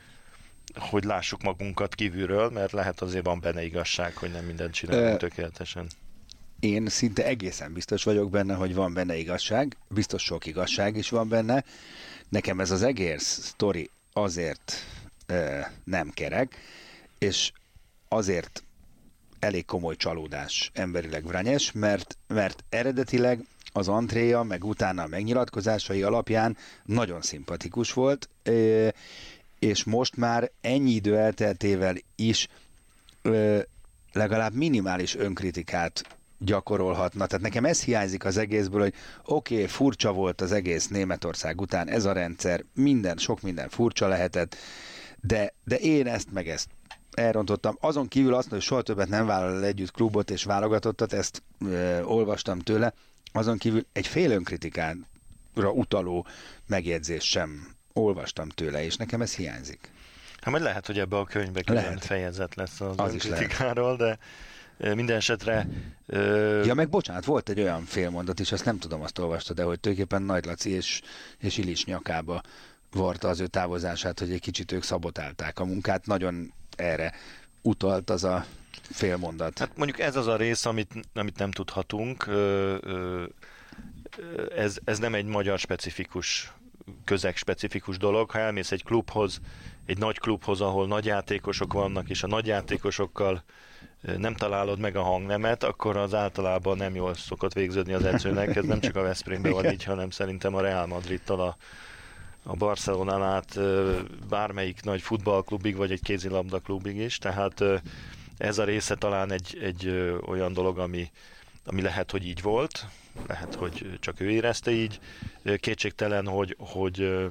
hogy 0.74 1.04
lássuk 1.04 1.42
magunkat 1.42 1.94
kívülről, 1.94 2.50
mert 2.50 2.72
lehet 2.72 3.00
azért 3.00 3.24
van 3.24 3.40
benne 3.40 3.64
igazság, 3.64 4.16
hogy 4.16 4.30
nem 4.30 4.44
mindent 4.44 4.74
csinálunk 4.74 5.18
tökéletesen. 5.18 5.86
Én 6.60 6.86
szinte 6.88 7.24
egészen 7.24 7.72
biztos 7.72 8.04
vagyok 8.04 8.30
benne, 8.30 8.54
hogy 8.54 8.74
van 8.74 8.94
benne 8.94 9.16
igazság, 9.16 9.76
biztos 9.88 10.22
sok 10.22 10.46
igazság 10.46 10.96
is 10.96 11.08
van 11.08 11.28
benne. 11.28 11.64
Nekem 12.28 12.60
ez 12.60 12.70
az 12.70 12.82
egész 12.82 13.38
sztori 13.42 13.90
azért 14.12 14.72
e, 15.26 15.72
nem 15.84 16.10
kerek, 16.10 16.56
és 17.18 17.52
azért 18.08 18.64
elég 19.38 19.64
komoly 19.64 19.96
csalódás 19.96 20.70
emberileg 20.74 21.26
Vranyes, 21.26 21.72
mert, 21.72 22.16
mert 22.26 22.64
eredetileg 22.68 23.44
az 23.76 23.88
antréja, 23.88 24.42
meg 24.42 24.64
utána 24.64 25.02
a 25.02 25.06
megnyilatkozásai 25.06 26.02
alapján 26.02 26.56
nagyon 26.84 27.22
szimpatikus 27.22 27.92
volt, 27.92 28.28
és 29.58 29.84
most 29.84 30.16
már 30.16 30.50
ennyi 30.60 30.90
idő 30.90 31.16
elteltével 31.16 31.94
is 32.16 32.48
legalább 34.12 34.54
minimális 34.54 35.16
önkritikát 35.16 36.02
gyakorolhatna. 36.38 37.26
Tehát 37.26 37.44
nekem 37.44 37.64
ez 37.64 37.82
hiányzik 37.82 38.24
az 38.24 38.36
egészből, 38.36 38.80
hogy 38.80 38.94
oké, 39.24 39.54
okay, 39.54 39.66
furcsa 39.66 40.12
volt 40.12 40.40
az 40.40 40.52
egész 40.52 40.88
Németország 40.88 41.60
után 41.60 41.88
ez 41.88 42.04
a 42.04 42.12
rendszer, 42.12 42.64
minden, 42.74 43.16
sok 43.16 43.40
minden 43.40 43.68
furcsa 43.68 44.08
lehetett, 44.08 44.56
de, 45.20 45.54
de 45.64 45.76
én 45.76 46.06
ezt 46.06 46.32
meg 46.32 46.48
ezt 46.48 46.68
elrontottam. 47.12 47.76
Azon 47.80 48.08
kívül 48.08 48.34
azt, 48.34 48.48
hogy 48.48 48.60
soha 48.60 48.82
többet 48.82 49.08
nem 49.08 49.26
vállal 49.26 49.64
együtt 49.64 49.90
klubot 49.90 50.30
és 50.30 50.44
válogatottat, 50.44 51.12
ezt 51.12 51.42
ö, 51.60 52.02
olvastam 52.02 52.58
tőle, 52.58 52.94
azon 53.36 53.58
kívül 53.58 53.86
egy 53.92 54.06
fél 54.06 54.30
önkritikánra 54.30 55.70
utaló 55.72 56.26
megjegyzés 56.66 57.24
sem 57.24 57.74
olvastam 57.92 58.48
tőle, 58.48 58.84
és 58.84 58.96
nekem 58.96 59.22
ez 59.22 59.34
hiányzik. 59.34 59.90
Hát 60.40 60.50
majd 60.50 60.62
lehet, 60.62 60.86
hogy 60.86 60.98
ebbe 60.98 61.16
a 61.16 61.24
könyvbe 61.24 61.62
külön 61.62 61.98
fejezet 61.98 62.54
lesz 62.54 62.80
az, 62.80 62.94
az 62.96 63.12
önkritikáról, 63.12 63.96
de 63.96 64.18
minden 64.94 65.16
esetre... 65.16 65.68
Ö... 66.06 66.64
Ja, 66.64 66.74
meg 66.74 66.88
bocsánat, 66.88 67.24
volt 67.24 67.48
egy 67.48 67.60
olyan 67.60 67.84
félmondat 67.84 68.40
is, 68.40 68.52
azt 68.52 68.64
nem 68.64 68.78
tudom, 68.78 69.02
azt 69.02 69.18
olvasta, 69.18 69.54
de 69.54 69.62
hogy 69.62 69.80
tulajdonképpen 69.80 70.22
Nagy 70.26 70.44
Laci 70.44 70.70
és, 70.70 71.02
és 71.38 71.56
Ilis 71.56 71.84
nyakába 71.84 72.42
varta 72.92 73.28
az 73.28 73.40
ő 73.40 73.46
távozását, 73.46 74.18
hogy 74.18 74.32
egy 74.32 74.40
kicsit 74.40 74.72
ők 74.72 74.82
szabotálták 74.82 75.58
a 75.58 75.64
munkát. 75.64 76.06
Nagyon 76.06 76.52
erre 76.76 77.12
utalt 77.62 78.10
az 78.10 78.24
a 78.24 78.46
félmondat. 78.90 79.58
Hát 79.58 79.76
mondjuk 79.76 80.00
ez 80.00 80.16
az 80.16 80.26
a 80.26 80.36
rész, 80.36 80.66
amit, 80.66 80.92
amit 81.14 81.38
nem 81.38 81.50
tudhatunk. 81.50 82.30
Ez, 84.56 84.78
ez 84.84 84.98
nem 84.98 85.14
egy 85.14 85.26
magyar 85.26 85.58
specifikus 85.58 86.52
közeg 87.04 87.36
specifikus 87.36 87.98
dolog. 87.98 88.30
Ha 88.30 88.38
elmész 88.38 88.72
egy 88.72 88.84
klubhoz, 88.84 89.40
egy 89.86 89.98
nagy 89.98 90.18
klubhoz, 90.18 90.60
ahol 90.60 90.86
nagy 90.86 91.04
játékosok 91.04 91.72
vannak, 91.72 92.08
és 92.08 92.22
a 92.22 92.26
nagy 92.26 92.46
játékosokkal 92.46 93.42
nem 94.16 94.34
találod 94.34 94.78
meg 94.78 94.96
a 94.96 95.02
hangnemet, 95.02 95.62
akkor 95.62 95.96
az 95.96 96.14
általában 96.14 96.76
nem 96.76 96.94
jól 96.94 97.14
szokott 97.14 97.52
végződni 97.52 97.92
az 97.92 98.04
edzőnek. 98.04 98.56
Ez 98.56 98.64
nem 98.64 98.80
csak 98.80 98.96
a 98.96 99.02
Veszprémben 99.02 99.52
van 99.52 99.70
így, 99.70 99.84
hanem 99.84 100.10
szerintem 100.10 100.54
a 100.54 100.60
Real 100.60 100.86
Madridtal 100.86 101.40
a, 101.40 101.56
a 102.42 102.56
Barcelonán 102.56 103.22
át 103.22 103.58
bármelyik 104.28 104.82
nagy 104.82 105.02
futballklubig, 105.02 105.76
vagy 105.76 105.90
egy 105.90 106.02
kézilabda 106.02 106.58
klubig 106.58 106.96
is. 106.96 107.18
Tehát 107.18 107.62
ez 108.38 108.58
a 108.58 108.64
része 108.64 108.94
talán 108.94 109.32
egy, 109.32 109.58
egy 109.60 109.88
olyan 110.26 110.52
dolog, 110.52 110.78
ami, 110.78 111.10
ami 111.64 111.82
lehet, 111.82 112.10
hogy 112.10 112.26
így 112.26 112.42
volt, 112.42 112.86
lehet, 113.26 113.54
hogy 113.54 113.98
csak 114.00 114.20
ő 114.20 114.30
érezte 114.30 114.70
így. 114.70 115.00
Kétségtelen, 115.56 116.26
hogy, 116.26 116.56
hogy 116.58 117.24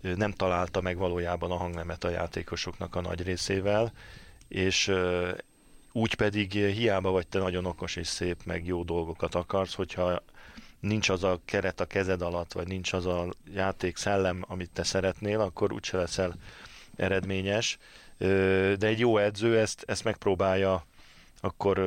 nem 0.00 0.32
találta 0.32 0.80
meg 0.80 0.96
valójában 0.96 1.50
a 1.50 1.56
hangnemet 1.56 2.04
a 2.04 2.10
játékosoknak 2.10 2.94
a 2.94 3.00
nagy 3.00 3.22
részével, 3.22 3.92
és 4.48 4.92
úgy 5.92 6.14
pedig 6.14 6.52
hiába 6.52 7.10
vagy 7.10 7.26
te 7.26 7.38
nagyon 7.38 7.64
okos 7.64 7.96
és 7.96 8.06
szép, 8.06 8.44
meg 8.44 8.66
jó 8.66 8.82
dolgokat 8.82 9.34
akarsz, 9.34 9.74
hogyha 9.74 10.22
nincs 10.80 11.08
az 11.08 11.24
a 11.24 11.40
keret 11.44 11.80
a 11.80 11.86
kezed 11.86 12.22
alatt, 12.22 12.52
vagy 12.52 12.66
nincs 12.66 12.92
az 12.92 13.06
a 13.06 13.28
játék 13.52 13.96
szellem, 13.96 14.44
amit 14.48 14.70
te 14.70 14.82
szeretnél, 14.82 15.40
akkor 15.40 15.72
úgyse 15.72 15.96
leszel 15.96 16.34
eredményes. 16.96 17.78
De 18.18 18.86
egy 18.86 18.98
jó 18.98 19.18
edző 19.18 19.58
ezt, 19.58 19.84
ezt 19.86 20.04
megpróbálja 20.04 20.84
akkor 21.40 21.78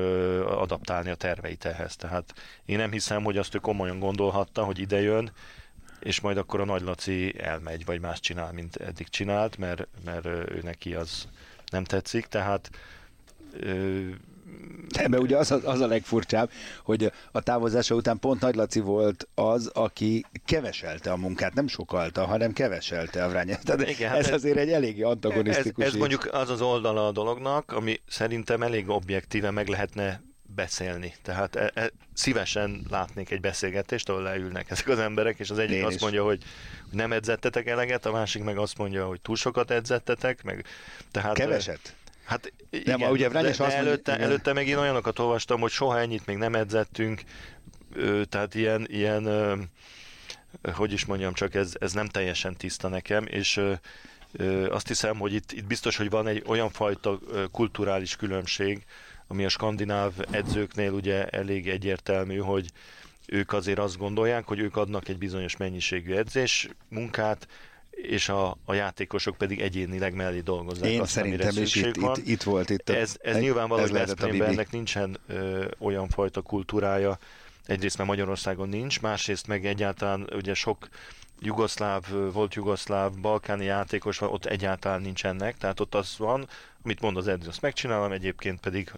adaptálni 0.48 1.10
a 1.10 1.16
terveit 1.16 1.66
ehhez. 1.66 1.96
Tehát 1.96 2.34
én 2.66 2.78
nem 2.78 2.92
hiszem, 2.92 3.24
hogy 3.24 3.38
azt 3.38 3.56
ő 3.56 3.58
komolyan 3.58 4.00
gondolhatta, 4.00 4.64
hogy 4.64 4.80
ide 4.80 5.02
jön, 5.02 5.32
és 6.00 6.20
majd 6.20 6.38
akkor 6.38 6.60
a 6.60 6.66
Nagy 6.66 6.82
Laci 6.82 7.40
elmegy, 7.40 7.86
vagy 7.86 8.00
más 8.00 8.20
csinál, 8.20 8.52
mint 8.52 8.76
eddig 8.76 9.10
csinált, 9.10 9.58
mert, 9.58 9.88
mert 10.06 10.26
ő 10.26 10.60
neki 10.64 10.94
az 10.96 11.28
nem 11.70 11.84
tetszik, 11.84 12.26
tehát 12.26 12.70
Ebben 14.98 15.20
ugye 15.20 15.38
az, 15.38 15.52
az 15.52 15.80
a 15.80 15.88
legfurcsább, 15.88 16.52
hogy 16.84 17.12
a 17.32 17.42
távozása 17.42 17.96
után 17.96 18.20
pont 18.20 18.42
Nagy 18.42 18.56
Laci 18.56 18.80
volt 18.80 19.28
az, 19.36 19.68
aki 19.68 20.26
keveselte 20.46 21.12
a 21.12 21.18
munkát, 21.18 21.54
nem 21.54 21.68
sokalta, 21.68 22.26
hanem 22.26 22.54
keveselte 22.54 23.24
a 23.24 23.30
vrányát. 23.30 23.66
Tehát 23.66 23.90
Igen, 23.90 24.10
hát 24.10 24.20
ez, 24.20 24.28
ez 24.28 24.34
azért 24.34 24.58
egy 24.58 24.72
eléggé 24.72 25.02
antagonisztikus. 25.02 25.86
Ez, 25.86 25.92
ez 25.92 26.00
mondjuk 26.00 26.28
az 26.32 26.50
az 26.50 26.62
oldala 26.62 27.08
a 27.08 27.12
dolognak, 27.12 27.72
ami 27.72 28.00
szerintem 28.08 28.62
elég 28.62 28.90
objektíve 28.90 29.52
meg 29.52 29.68
lehetne 29.68 30.22
beszélni. 30.56 31.14
Tehát 31.22 31.56
e, 31.56 31.72
e, 31.74 31.92
szívesen 32.14 32.86
látnék 32.90 33.30
egy 33.30 33.42
beszélgetést, 33.42 34.10
ahol 34.10 34.22
leülnek 34.22 34.72
ezek 34.72 34.88
az 34.88 35.00
emberek, 35.00 35.40
és 35.40 35.50
az 35.50 35.58
egyik 35.58 35.76
Én 35.76 35.86
azt 35.86 35.96
is. 35.96 36.02
mondja, 36.02 36.24
hogy 36.24 36.44
nem 36.92 37.12
edzettetek 37.12 37.68
eleget, 37.68 38.06
a 38.06 38.12
másik 38.12 38.44
meg 38.44 38.58
azt 38.58 38.78
mondja, 38.78 39.06
hogy 39.06 39.22
túl 39.22 39.36
sokat 39.36 39.72
edzettetek, 39.72 40.44
meg 40.44 40.66
tehát... 41.12 41.34
Keveset? 41.34 41.96
Hát 42.32 42.54
igen, 42.70 43.00
nem, 43.00 43.12
ugye 43.12 43.30
de, 43.30 43.42
de 43.42 43.66
előtte, 43.74 44.12
mondja, 44.12 44.28
előtte 44.28 44.54
meg 44.54 44.68
én 44.68 44.78
olyanokat 44.78 45.20
olvastam, 45.20 45.60
hogy 45.60 45.72
soha 45.72 46.00
ennyit 46.00 46.26
még 46.26 46.38
nem 46.38 46.56
edzettünk, 46.56 47.22
tehát 48.30 48.56
ilyen, 48.56 48.86
ilyen 48.90 49.30
hogy 50.74 50.94
is 50.94 51.06
mondjam, 51.06 51.34
csak 51.34 51.56
ez, 51.56 51.74
ez 51.80 51.94
nem 51.94 52.08
teljesen 52.08 52.58
tiszta 52.58 52.88
nekem, 52.88 53.26
és 53.26 53.62
azt 54.70 54.88
hiszem, 54.88 55.18
hogy 55.18 55.34
itt, 55.34 55.52
itt 55.52 55.66
biztos, 55.66 55.98
hogy 55.98 56.10
van 56.10 56.28
egy 56.28 56.44
olyan 56.46 56.70
fajta 56.70 57.20
kulturális 57.52 58.16
különbség, 58.16 58.86
ami 59.28 59.46
a 59.46 59.50
skandináv 59.50 60.14
edzőknél 60.30 60.92
ugye 60.92 61.28
elég 61.28 61.70
egyértelmű, 61.70 62.38
hogy 62.38 62.72
ők 63.28 63.54
azért 63.54 63.80
azt 63.80 63.98
gondolják, 63.98 64.46
hogy 64.46 64.60
ők 64.60 64.76
adnak 64.76 65.08
egy 65.08 65.18
bizonyos 65.18 65.58
mennyiségű 65.58 66.14
edzés 66.14 66.70
munkát, 66.90 67.48
és 68.02 68.30
a, 68.30 68.58
a 68.66 68.74
játékosok 68.74 69.38
pedig 69.38 69.62
egyénileg 69.62 70.14
mellé 70.14 70.40
dolgozzák 70.40 70.90
Én 70.90 71.02
azt, 71.02 71.12
szerintem 71.12 71.64
is 71.64 71.76
itt, 71.76 71.96
van. 71.96 72.18
Itt, 72.18 72.28
itt 72.28 72.44
volt 72.44 72.70
itt. 72.70 72.90
A, 72.90 72.96
ez, 72.96 73.16
ez 73.22 73.38
nyilvánvaló, 73.38 73.82
hogy 73.82 73.92
Veszprémben 73.92 74.50
ennek 74.50 74.72
nincsen 74.72 75.18
ö, 75.28 75.66
olyan 75.80 76.10
fajta 76.10 76.42
kultúrája, 76.42 77.20
egyrészt 77.66 77.98
mert 77.98 78.10
Magyarországon 78.10 78.70
nincs, 78.70 79.02
másrészt 79.02 79.48
meg 79.48 79.66
egyáltalán 79.66 80.30
ugye 80.36 80.54
sok 80.54 80.90
jugoszláv, 81.40 82.04
volt 82.34 82.54
jugoszláv, 82.54 83.12
balkáni 83.14 83.66
játékos 83.66 84.18
van, 84.18 84.30
ott 84.30 84.46
egyáltalán 84.46 85.02
nincsenek, 85.02 85.58
tehát 85.58 85.80
ott 85.80 85.96
az 85.96 86.16
van, 86.18 86.48
amit 86.84 87.02
mond 87.02 87.18
az 87.18 87.28
edző, 87.28 87.48
azt 87.48 87.62
megcsinálom, 87.62 88.12
egyébként 88.12 88.60
pedig 88.60 88.92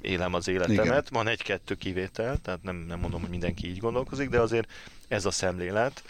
élem 0.00 0.34
az 0.34 0.48
életemet. 0.48 0.84
Igen. 0.84 1.04
Van 1.10 1.28
egy-kettő 1.28 1.74
kivétel, 1.74 2.36
tehát 2.36 2.62
nem, 2.62 2.76
nem 2.76 3.00
mondom, 3.00 3.20
hogy 3.20 3.30
mindenki 3.30 3.68
így 3.68 3.78
gondolkozik, 3.78 4.28
de 4.28 4.40
azért 4.40 4.70
ez 5.08 5.24
a 5.24 5.30
szemlélet. 5.30 6.02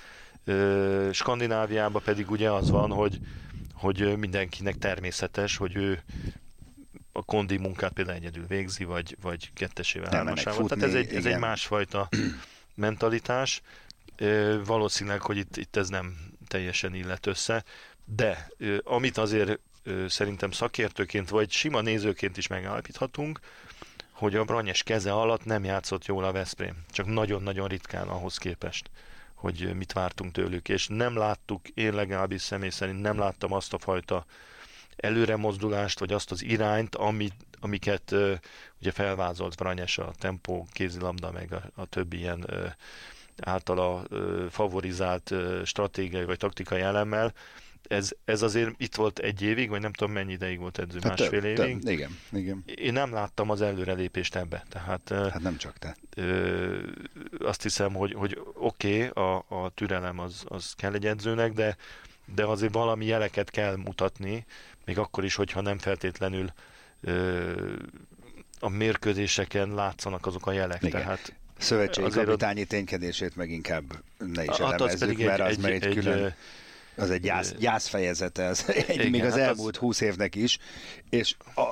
Skandináviában 1.13 2.03
pedig 2.05 2.31
ugye 2.31 2.51
az 2.51 2.71
van, 2.71 2.91
hogy, 2.91 3.19
hogy 3.75 4.19
mindenkinek 4.19 4.79
természetes, 4.79 5.57
hogy 5.57 5.77
ő 5.77 6.03
a 7.13 7.23
kondi 7.25 7.57
munkát 7.57 7.93
például 7.93 8.17
egyedül 8.17 8.47
végzi, 8.47 8.85
vagy, 8.85 9.17
vagy 9.23 9.53
kettesével, 9.55 10.11
hármasával. 10.11 10.69
Tehát 10.69 10.85
ez 10.85 10.95
egy, 10.95 11.15
ez 11.15 11.25
egy 11.25 11.39
másfajta 11.39 12.09
mentalitás. 12.75 13.63
Valószínűleg, 14.65 15.21
hogy 15.21 15.37
itt, 15.37 15.57
itt 15.57 15.77
ez 15.77 15.89
nem 15.89 16.17
teljesen 16.49 16.95
illet 16.95 17.27
össze, 17.27 17.65
de 18.05 18.49
amit 18.85 19.19
azért 19.19 19.59
szerintem 20.09 20.51
szakértőként, 20.51 21.29
vagy 21.29 21.51
sima 21.51 21.81
nézőként 21.81 22.37
is 22.37 22.47
megállapíthatunk, 22.47 23.41
hogy 24.11 24.37
a 24.37 24.45
Branyes 24.45 24.83
keze 24.83 25.13
alatt 25.13 25.45
nem 25.45 25.65
játszott 25.65 26.07
jól 26.07 26.25
a 26.25 26.33
Veszprém. 26.33 26.85
Csak 26.91 27.07
nagyon-nagyon 27.07 27.69
ritkán 27.69 28.09
ahhoz 28.09 28.37
képest, 28.37 28.91
hogy 29.41 29.75
mit 29.75 29.93
vártunk 29.93 30.33
tőlük. 30.33 30.69
És 30.69 30.87
nem 30.87 31.17
láttuk, 31.17 31.69
én 31.69 31.95
legalábbis 31.95 32.43
személy 32.43 32.71
szerint 32.71 33.01
nem 33.01 33.19
láttam 33.19 33.53
azt 33.53 33.73
a 33.73 33.79
fajta 33.79 34.25
előre 34.97 35.37
mozdulást, 35.37 35.99
vagy 35.99 36.13
azt 36.13 36.31
az 36.31 36.43
irányt, 36.43 36.95
amit, 36.95 37.35
amiket 37.61 38.11
uh, 38.11 38.33
ugye 38.81 38.91
felvázolt 38.91 39.57
Branyes 39.57 39.99
a 39.99 40.13
tempó, 40.19 40.67
kézilabda, 40.73 41.31
meg 41.31 41.53
a, 41.53 41.63
a 41.75 41.87
többi 41.87 42.19
ilyen 42.19 42.45
uh, 42.51 42.73
általa 43.41 44.03
uh, 44.11 44.47
favorizált 44.47 45.35
stratégiai 45.65 46.25
vagy 46.25 46.39
taktikai 46.39 46.81
elemmel, 46.81 47.33
ez, 47.89 48.11
ez 48.25 48.43
azért 48.43 48.71
itt 48.77 48.95
volt 48.95 49.19
egy 49.19 49.43
évig, 49.43 49.69
vagy 49.69 49.81
nem 49.81 49.93
tudom 49.93 50.13
mennyi 50.13 50.33
ideig 50.33 50.59
volt 50.59 50.79
edző, 50.79 50.99
hát 51.03 51.19
másfél 51.19 51.41
te, 51.41 51.49
évig. 51.49 51.83
Te, 51.83 51.91
igen, 51.93 52.19
igen. 52.33 52.65
Én 52.75 52.93
nem 52.93 53.13
láttam 53.13 53.51
az 53.51 53.61
előrelépést 53.61 54.37
ebbe. 54.37 54.65
Tehát, 54.69 55.09
hát 55.09 55.43
nem 55.43 55.57
csak 55.57 55.79
te. 55.79 55.97
Ö, 56.17 56.79
azt 57.39 57.63
hiszem, 57.63 57.95
hogy, 57.95 58.13
hogy 58.13 58.41
oké, 58.55 59.07
okay, 59.07 59.25
a, 59.25 59.45
a 59.49 59.71
türelem 59.75 60.19
az, 60.19 60.45
az 60.45 60.73
kell 60.77 60.95
egy 60.95 61.07
edzőnek, 61.07 61.53
de, 61.53 61.77
de 62.35 62.45
azért 62.45 62.73
valami 62.73 63.07
jeleket 63.07 63.51
kell 63.51 63.77
mutatni, 63.77 64.47
még 64.85 64.99
akkor 64.99 65.25
is, 65.25 65.35
hogyha 65.35 65.61
nem 65.61 65.79
feltétlenül 65.79 66.53
ö, 67.01 67.75
a 68.61 68.69
mérkőzéseken 68.69 69.75
látszanak 69.75 70.27
azok 70.27 70.47
a 70.47 70.53
jelek. 70.53 70.83
Igen. 70.83 71.01
Tehát 71.01 71.35
Szövetségi 71.59 72.11
kapitányi 72.11 72.65
ténykedését 72.65 73.37
meg 73.37 73.51
inkább 73.51 73.85
ne 74.19 74.45
is 74.45 74.57
hát 74.57 74.61
elemezzük, 74.61 75.19
mert 75.19 75.41
az 75.41 75.65
egy, 75.65 75.65
egy, 75.65 75.85
egy 75.85 75.95
külön... 75.95 76.35
Az 77.01 77.11
egy 77.11 77.21
gyász, 77.21 77.55
gyászfejezete, 77.59 78.47
az 78.47 78.65
egy, 78.69 78.89
Igen, 78.89 79.11
még 79.11 79.25
az 79.25 79.33
hát 79.33 79.41
elmúlt 79.41 79.77
az... 79.77 79.81
húsz 79.81 80.01
évnek 80.01 80.35
is, 80.35 80.59
és 81.11 81.35
a, 81.55 81.63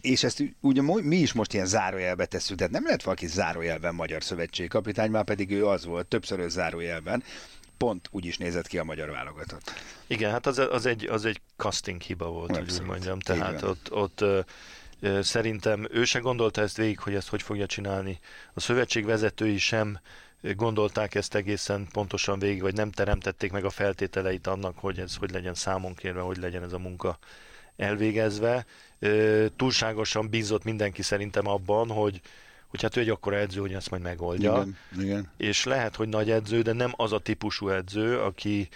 és 0.00 0.24
ezt 0.24 0.42
ugye 0.60 0.82
mi 0.82 1.16
is 1.16 1.32
most 1.32 1.52
ilyen 1.52 1.66
zárójelbe 1.66 2.26
tesszük, 2.26 2.56
tehát 2.56 2.72
nem 2.72 2.84
lehet 2.84 3.02
valaki 3.02 3.26
zárójelben 3.26 3.94
magyar 3.94 4.22
szövetségi 4.22 4.68
kapitány, 4.68 5.10
már 5.10 5.24
pedig 5.24 5.50
ő 5.50 5.66
az 5.66 5.84
volt, 5.84 6.06
többszörös 6.06 6.52
zárójelben, 6.52 7.22
pont 7.76 8.08
úgy 8.10 8.24
is 8.24 8.38
nézett 8.38 8.66
ki 8.66 8.78
a 8.78 8.84
magyar 8.84 9.10
válogatott. 9.10 9.72
Igen, 10.06 10.30
hát 10.30 10.46
az, 10.46 10.58
az, 10.58 10.86
egy, 10.86 11.06
az 11.06 11.24
egy 11.24 11.40
casting 11.56 12.00
hiba 12.00 12.28
volt, 12.28 12.56
hogy 12.56 12.72
úgy 12.72 12.82
mondjam, 12.82 13.18
tehát 13.18 13.62
ott, 13.62 13.92
ott 13.92 14.24
Szerintem 15.20 15.88
ő 15.90 16.04
se 16.04 16.18
gondolta 16.18 16.62
ezt 16.62 16.76
végig, 16.76 16.98
hogy 16.98 17.14
ezt 17.14 17.28
hogy 17.28 17.42
fogja 17.42 17.66
csinálni. 17.66 18.18
A 18.54 18.60
szövetség 18.60 19.04
vezetői 19.04 19.58
sem 19.58 20.00
gondolták 20.40 21.14
ezt 21.14 21.34
egészen 21.34 21.86
pontosan 21.92 22.38
végig, 22.38 22.62
vagy 22.62 22.74
nem 22.74 22.90
teremtették 22.90 23.52
meg 23.52 23.64
a 23.64 23.70
feltételeit 23.70 24.46
annak, 24.46 24.78
hogy 24.78 24.98
ez 24.98 25.16
hogy 25.16 25.30
legyen 25.30 25.54
számon 25.54 25.94
kérve, 25.94 26.20
hogy 26.20 26.36
legyen 26.36 26.62
ez 26.62 26.72
a 26.72 26.78
munka 26.78 27.18
elvégezve. 27.76 28.66
Túlságosan 29.56 30.28
bízott 30.28 30.64
mindenki 30.64 31.02
szerintem 31.02 31.46
abban, 31.46 31.88
hogy, 31.88 32.20
hogy 32.66 32.82
hát 32.82 32.96
ő 32.96 33.00
egy 33.00 33.08
akkora 33.08 33.36
edző, 33.36 33.60
hogy 33.60 33.72
ezt 33.72 33.90
majd 33.90 34.02
megoldja. 34.02 34.52
Igen, 34.52 34.76
igen. 34.98 35.30
És 35.36 35.64
lehet, 35.64 35.96
hogy 35.96 36.08
nagy 36.08 36.30
edző, 36.30 36.62
de 36.62 36.72
nem 36.72 36.92
az 36.96 37.12
a 37.12 37.18
típusú 37.18 37.68
edző, 37.68 38.18
aki, 38.20 38.68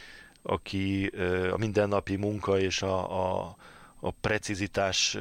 aki 0.43 1.07
a 1.52 1.57
mindennapi 1.57 2.17
munka 2.17 2.59
és 2.59 2.83
a, 2.83 3.21
a, 3.21 3.57
a 4.00 4.11
precizitás 4.11 5.19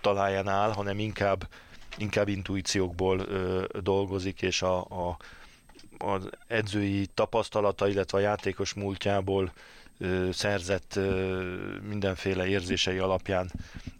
talaján 0.00 0.72
hanem 0.72 0.98
inkább, 0.98 1.48
inkább 1.96 2.28
intuíciókból 2.28 3.26
dolgozik, 3.80 4.42
és 4.42 4.62
a, 4.62 4.78
a, 4.78 5.16
az 6.02 6.28
edzői 6.46 7.06
tapasztalata, 7.14 7.88
illetve 7.88 8.18
a 8.18 8.20
játékos 8.20 8.74
múltjából 8.74 9.52
szerzett 10.32 10.98
mindenféle 11.88 12.46
érzései 12.46 12.98
alapján 12.98 13.50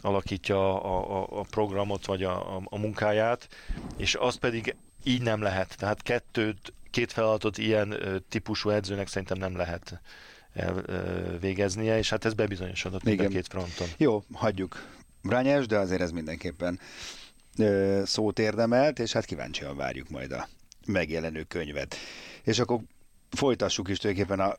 alakítja 0.01 0.83
a, 0.83 1.21
a, 1.21 1.39
a 1.41 1.45
programot, 1.51 2.07
vagy 2.07 2.23
a, 2.23 2.57
a, 2.57 2.63
a 2.65 2.79
munkáját, 2.79 3.49
és 3.97 4.15
azt 4.15 4.39
pedig 4.39 4.77
így 5.05 5.23
nem 5.23 5.43
lehet. 5.43 5.77
Tehát 5.77 6.03
kettőt, 6.03 6.73
két 6.91 7.13
feladatot 7.13 7.59
ilyen 7.59 7.95
típusú 8.29 8.71
edzőnek 8.71 9.09
szerintem 9.09 9.39
nem 9.39 9.57
lehet 9.57 10.01
végeznie, 11.41 11.99
és 11.99 12.11
hát 12.11 12.25
ez 12.25 12.35
bebizonyosodott 12.35 13.03
mind 13.03 13.21
a 13.21 13.29
két 13.29 13.49
fronton. 13.49 13.89
Jó, 13.97 14.23
hagyjuk 14.33 14.87
Branyes, 15.23 15.67
de 15.67 15.79
azért 15.79 16.01
ez 16.01 16.11
mindenképpen 16.11 16.81
szót 18.05 18.39
érdemelt, 18.39 18.99
és 18.99 19.13
hát 19.13 19.25
kíváncsian 19.25 19.77
várjuk 19.77 20.09
majd 20.09 20.33
a 20.33 20.49
megjelenő 20.91 21.43
könyvet. 21.43 21.97
És 22.43 22.59
akkor 22.59 22.81
folytassuk 23.31 23.89
is 23.89 23.99
tulajdonképpen 23.99 24.47
a 24.47 24.57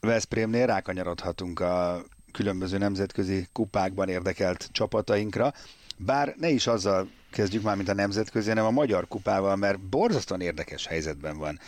Veszprémnél, 0.00 0.66
rákanyarodhatunk 0.66 1.60
a 1.60 2.04
különböző 2.32 2.78
nemzetközi 2.78 3.48
kupákban 3.52 4.08
érdekelt 4.08 4.68
csapatainkra, 4.72 5.52
bár 5.96 6.34
ne 6.38 6.48
is 6.48 6.66
azzal 6.66 7.08
kezdjük 7.30 7.62
már, 7.62 7.76
mint 7.76 7.88
a 7.88 7.94
nemzetközi, 7.94 8.48
hanem 8.48 8.64
a 8.64 8.70
magyar 8.70 9.08
kupával, 9.08 9.56
mert 9.56 9.80
borzasztóan 9.80 10.40
érdekes 10.40 10.86
helyzetben 10.86 11.38
van 11.38 11.58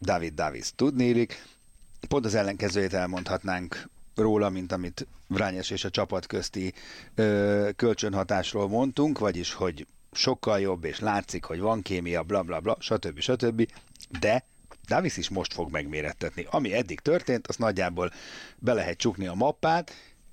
David 0.00 0.34
Davis. 0.34 0.72
Tudnélik, 0.76 1.42
pont 2.08 2.24
az 2.24 2.34
ellenkezőjét 2.34 2.94
elmondhatnánk 2.94 3.88
róla, 4.14 4.48
mint 4.48 4.72
amit 4.72 5.06
Vrányes 5.26 5.70
és 5.70 5.84
a 5.84 5.90
csapat 5.90 6.26
közti 6.26 6.72
ö, 7.14 7.68
kölcsönhatásról 7.76 8.68
mondtunk, 8.68 9.18
vagyis, 9.18 9.52
hogy 9.52 9.86
sokkal 10.12 10.60
jobb, 10.60 10.84
és 10.84 10.98
látszik, 10.98 11.44
hogy 11.44 11.60
van 11.60 11.82
kémia, 11.82 12.22
bla 12.22 12.42
bla 12.42 12.60
bla, 12.60 12.76
stb. 12.80 13.20
stb. 13.20 13.68
De 14.20 14.44
Davis 14.88 15.16
is 15.16 15.28
most 15.28 15.52
fog 15.52 15.70
megmérettetni. 15.70 16.46
Ami 16.50 16.74
eddig 16.74 17.00
történt, 17.00 17.46
az 17.46 17.56
nagyjából 17.56 18.12
be 18.58 18.72
lehet 18.72 18.98
csukni 18.98 19.26
a 19.26 19.34
mappát, 19.34 19.92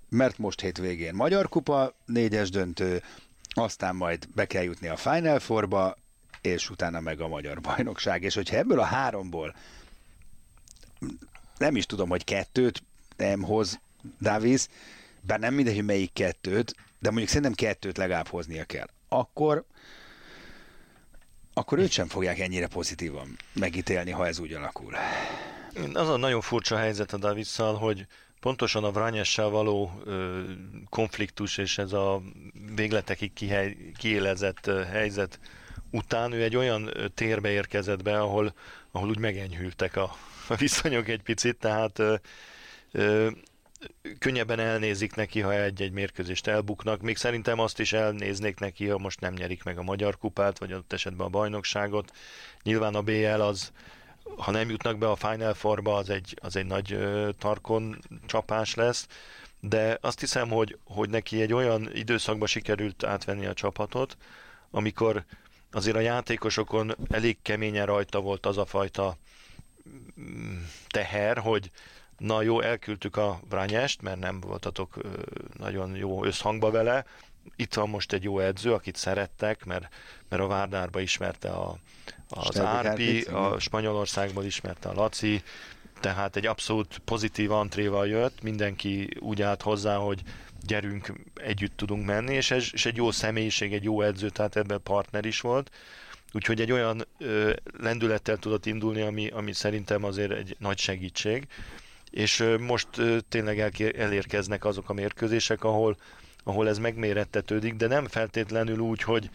mert 0.10 0.38
most 0.38 0.62
hétvégén 0.62 1.13
Magyar 1.13 1.50
Kupa, 1.50 1.96
négyes 2.06 2.50
döntő, 2.50 3.04
aztán 3.50 3.96
majd 3.96 4.28
be 4.36 4.46
kell 4.46 4.63
jutni 4.63 4.88
a 4.88 4.96
Final 4.96 5.39
Fourba, 5.39 5.96
és 6.42 6.70
utána 6.70 7.00
meg 7.00 7.22
a 7.22 7.28
Magyar 7.28 7.62
Bajnokság. 7.62 8.24
És 8.24 8.36
hogyha 8.36 8.58
ebből 8.58 8.80
a 8.80 8.84
háromból 8.84 9.56
nem 11.58 11.76
is 11.76 11.86
tudom, 11.86 12.10
hogy 12.10 12.24
kettőt, 12.24 12.84
nem 13.18 13.44
hoz 13.44 13.80
Davis, 14.22 14.68
bár 15.22 15.39
nem 15.39 15.54
mindegy, 15.54 15.76
hogy 15.76 15.86
melyik 15.86 16.13
kettőt, 16.13 16.76
de 17.00 17.10
mondjuk 17.10 17.28
szerintem 17.28 17.54
kettőt 17.54 17.98
legalább 17.98 18.28
hoznia 18.28 18.63
kell. 18.63 18.88
Akkor 19.10 19.65
akkor 21.54 21.78
őt 21.78 21.91
sem 21.91 22.08
fogják 22.08 22.39
ennyire 22.39 22.67
pozitívan 22.67 23.38
megítélni, 23.54 24.12
ha 24.12 24.28
ez 24.28 24.39
úgy 24.39 24.54
alakul. 24.54 24.93
Az 25.93 26.10
a 26.10 26.17
nagyon 26.17 26.41
furcsa 26.41 26.78
helyzet 26.78 27.13
a 27.13 27.17
Davisszal, 27.17 27.76
hogy 27.76 28.06
pontosan 28.39 28.84
a 28.84 28.91
Vranyessel 28.91 29.50
való 29.50 30.02
ö, 30.04 30.41
konfliktus 30.89 31.58
és 31.58 31.78
ez 31.78 31.93
a 31.93 32.22
végletekig 32.76 33.32
kiélezett 33.98 34.65
helyzet 34.91 35.39
után 35.91 36.32
ő 36.32 36.43
egy 36.43 36.56
olyan 36.56 36.93
térbe 37.13 37.50
érkezett 37.50 38.04
be, 38.04 38.19
ahol, 38.19 38.54
ahol 38.91 39.10
úgy 39.10 39.19
megenyhültek 39.19 39.95
a, 39.95 40.15
a 40.48 40.56
viszonyok 40.56 41.08
egy 41.08 41.22
picit, 41.22 41.58
tehát 41.58 42.00
ö, 42.00 42.15
ö, 42.91 43.30
könnyebben 44.20 44.60
elnézik 44.60 45.15
neki, 45.15 45.42
ha 45.42 45.54
egy-egy 45.54 45.92
mérkőzést 45.92 46.48
elbuknak. 46.48 47.02
Még 47.02 47.18
szerintem 47.18 47.60
azt 47.60 47.80
is 47.80 47.94
elnéznék 47.94 48.60
neki, 48.60 48.88
ha 48.88 48.98
most 48.98 49.20
nem 49.20 49.34
nyerik 49.34 49.63
meg 49.63 49.78
a 49.78 49.84
Magyar 49.84 50.18
Kupát, 50.18 50.60
vagy 50.60 50.72
adott 50.72 50.94
esetben 50.94 51.26
a 51.26 51.30
bajnokságot. 51.30 52.12
Nyilván 52.63 52.96
a 52.96 53.02
BL 53.02 53.42
az, 53.42 53.72
ha 54.38 54.52
nem 54.52 54.70
jutnak 54.70 54.98
be 54.98 55.10
a 55.10 55.15
Final 55.15 55.54
Fourba, 55.54 55.96
az 55.96 56.10
egy, 56.10 56.38
az 56.42 56.56
egy 56.56 56.65
nagy 56.65 56.94
ö, 56.94 57.30
tarkon 57.38 58.00
csapás 58.26 58.76
lesz, 58.76 59.08
de 59.60 59.98
azt 60.02 60.20
hiszem, 60.20 60.50
hogy, 60.50 60.78
hogy 60.84 61.10
neki 61.10 61.42
egy 61.42 61.54
olyan 61.54 61.89
időszakba 61.96 62.46
sikerült 62.46 63.04
átvenni 63.04 63.46
a 63.46 63.54
csapatot, 63.54 64.18
amikor 64.72 65.26
azért 65.72 65.96
a 65.96 66.00
játékosokon 66.00 66.96
elég 67.10 67.38
keményen 67.42 67.86
rajta 67.86 68.20
volt 68.20 68.46
az 68.46 68.58
a 68.58 68.65
fajta 68.65 69.18
mm, 70.20 70.62
teher, 70.88 71.38
hogy 71.38 71.72
na 72.20 72.42
jó, 72.42 72.62
elküldtük 72.62 73.18
a 73.18 73.40
Vrányest, 73.50 74.02
mert 74.02 74.20
nem 74.20 74.40
voltatok 74.40 74.98
nagyon 75.58 75.96
jó 75.96 76.24
összhangba 76.24 76.72
vele, 76.72 77.06
itt 77.56 77.74
van 77.74 77.90
most 77.90 78.14
egy 78.14 78.24
jó 78.24 78.40
edző, 78.40 78.74
akit 78.74 78.96
szerettek, 78.96 79.66
mert, 79.66 79.88
mert 80.30 80.42
a 80.42 80.48
Várdárba 80.48 81.00
ismerte 81.00 81.50
a, 81.50 81.78
az 82.30 82.60
Árpi, 82.60 83.22
a 83.22 83.60
Spanyolországból 83.60 84.44
ismerte 84.46 84.90
a 84.90 84.94
Laci, 84.94 85.44
tehát 86.00 86.36
egy 86.36 86.46
abszolút 86.46 86.98
pozitív 86.98 87.52
antréval 87.52 88.08
jött, 88.08 88.42
mindenki 88.42 89.10
úgy 89.20 89.42
állt 89.42 89.62
hozzá, 89.62 89.96
hogy 89.96 90.22
gyerünk, 90.66 91.14
együtt 91.36 91.78
tudunk 91.78 92.06
menni, 92.06 92.34
és, 92.34 92.52
ez, 92.52 92.68
és 92.72 92.86
egy 92.86 92.96
jó 92.96 93.12
személyiség, 93.12 93.74
egy 93.74 93.84
jó 93.84 94.02
edző, 94.02 94.30
tehát 94.30 94.56
ebben 94.56 94.82
partner 94.84 95.26
is 95.26 95.42
volt. 95.42 95.72
Úgyhogy 96.34 96.62
egy 96.62 96.72
olyan 96.72 97.06
ö, 97.18 97.54
lendülettel 97.80 98.38
tudott 98.38 98.66
indulni, 98.66 99.02
ami, 99.02 99.28
ami 99.28 99.54
szerintem 99.54 100.04
azért 100.04 100.32
egy 100.32 100.56
nagy 100.60 100.78
segítség 100.78 101.48
és 102.10 102.43
most 102.60 102.88
tényleg 103.30 103.60
elérkeznek 103.98 104.65
azok 104.65 104.89
a 104.89 104.93
mérkőzések, 104.93 105.63
ahol, 105.63 105.98
ahol 106.43 106.67
ez 106.67 106.78
megmérettetődik, 106.78 107.76
de 107.76 107.88
nem 107.88 108.08
feltétlenül 108.08 108.80
úgy, 108.80 109.02
hogy 109.02 109.30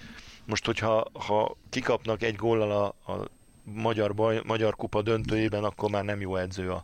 most, 0.44 0.66
hogyha 0.66 1.10
ha 1.12 1.56
kikapnak 1.70 2.22
egy 2.22 2.37
góllal 2.37 2.70
a, 2.70 3.12
a 3.12 3.28
magyar, 3.64 4.14
baj, 4.14 4.40
magyar 4.44 4.76
kupa 4.76 5.02
döntőjében, 5.02 5.64
akkor 5.64 5.90
már 5.90 6.04
nem 6.04 6.20
jó 6.20 6.37
edző 6.37 6.70
a, 6.70 6.82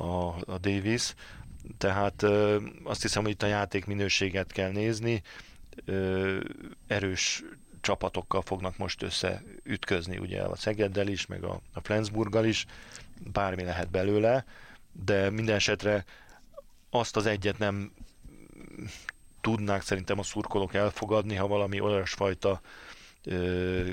a, 0.00 0.26
a 0.46 0.58
Davis. 0.60 1.14
Tehát 1.78 2.22
azt 2.84 3.02
hiszem, 3.02 3.22
hogy 3.22 3.30
itt 3.30 3.42
a 3.42 3.46
játék 3.46 3.86
minőséget 3.86 4.52
kell 4.52 4.70
nézni. 4.70 5.22
Erős 6.86 7.42
csapatokkal 7.80 8.42
fognak 8.42 8.76
most 8.76 9.02
összeütközni, 9.02 10.18
ugye 10.18 10.42
a 10.42 10.56
Szegeddel 10.56 11.08
is, 11.08 11.26
meg 11.26 11.44
a, 11.44 11.60
a 11.72 11.80
Flensburggal 11.80 12.44
is, 12.44 12.66
bármi 13.32 13.62
lehet 13.62 13.90
belőle, 13.90 14.44
de 14.92 15.30
minden 15.30 15.54
esetre 15.54 16.04
azt 16.90 17.16
az 17.16 17.26
egyet 17.26 17.58
nem 17.58 17.92
tudnák 19.40 19.82
szerintem 19.82 20.18
a 20.18 20.22
szurkolók 20.22 20.74
elfogadni, 20.74 21.34
ha 21.34 21.46
valami 21.46 21.80
olyasfajta 21.80 22.60
ö, 23.24 23.90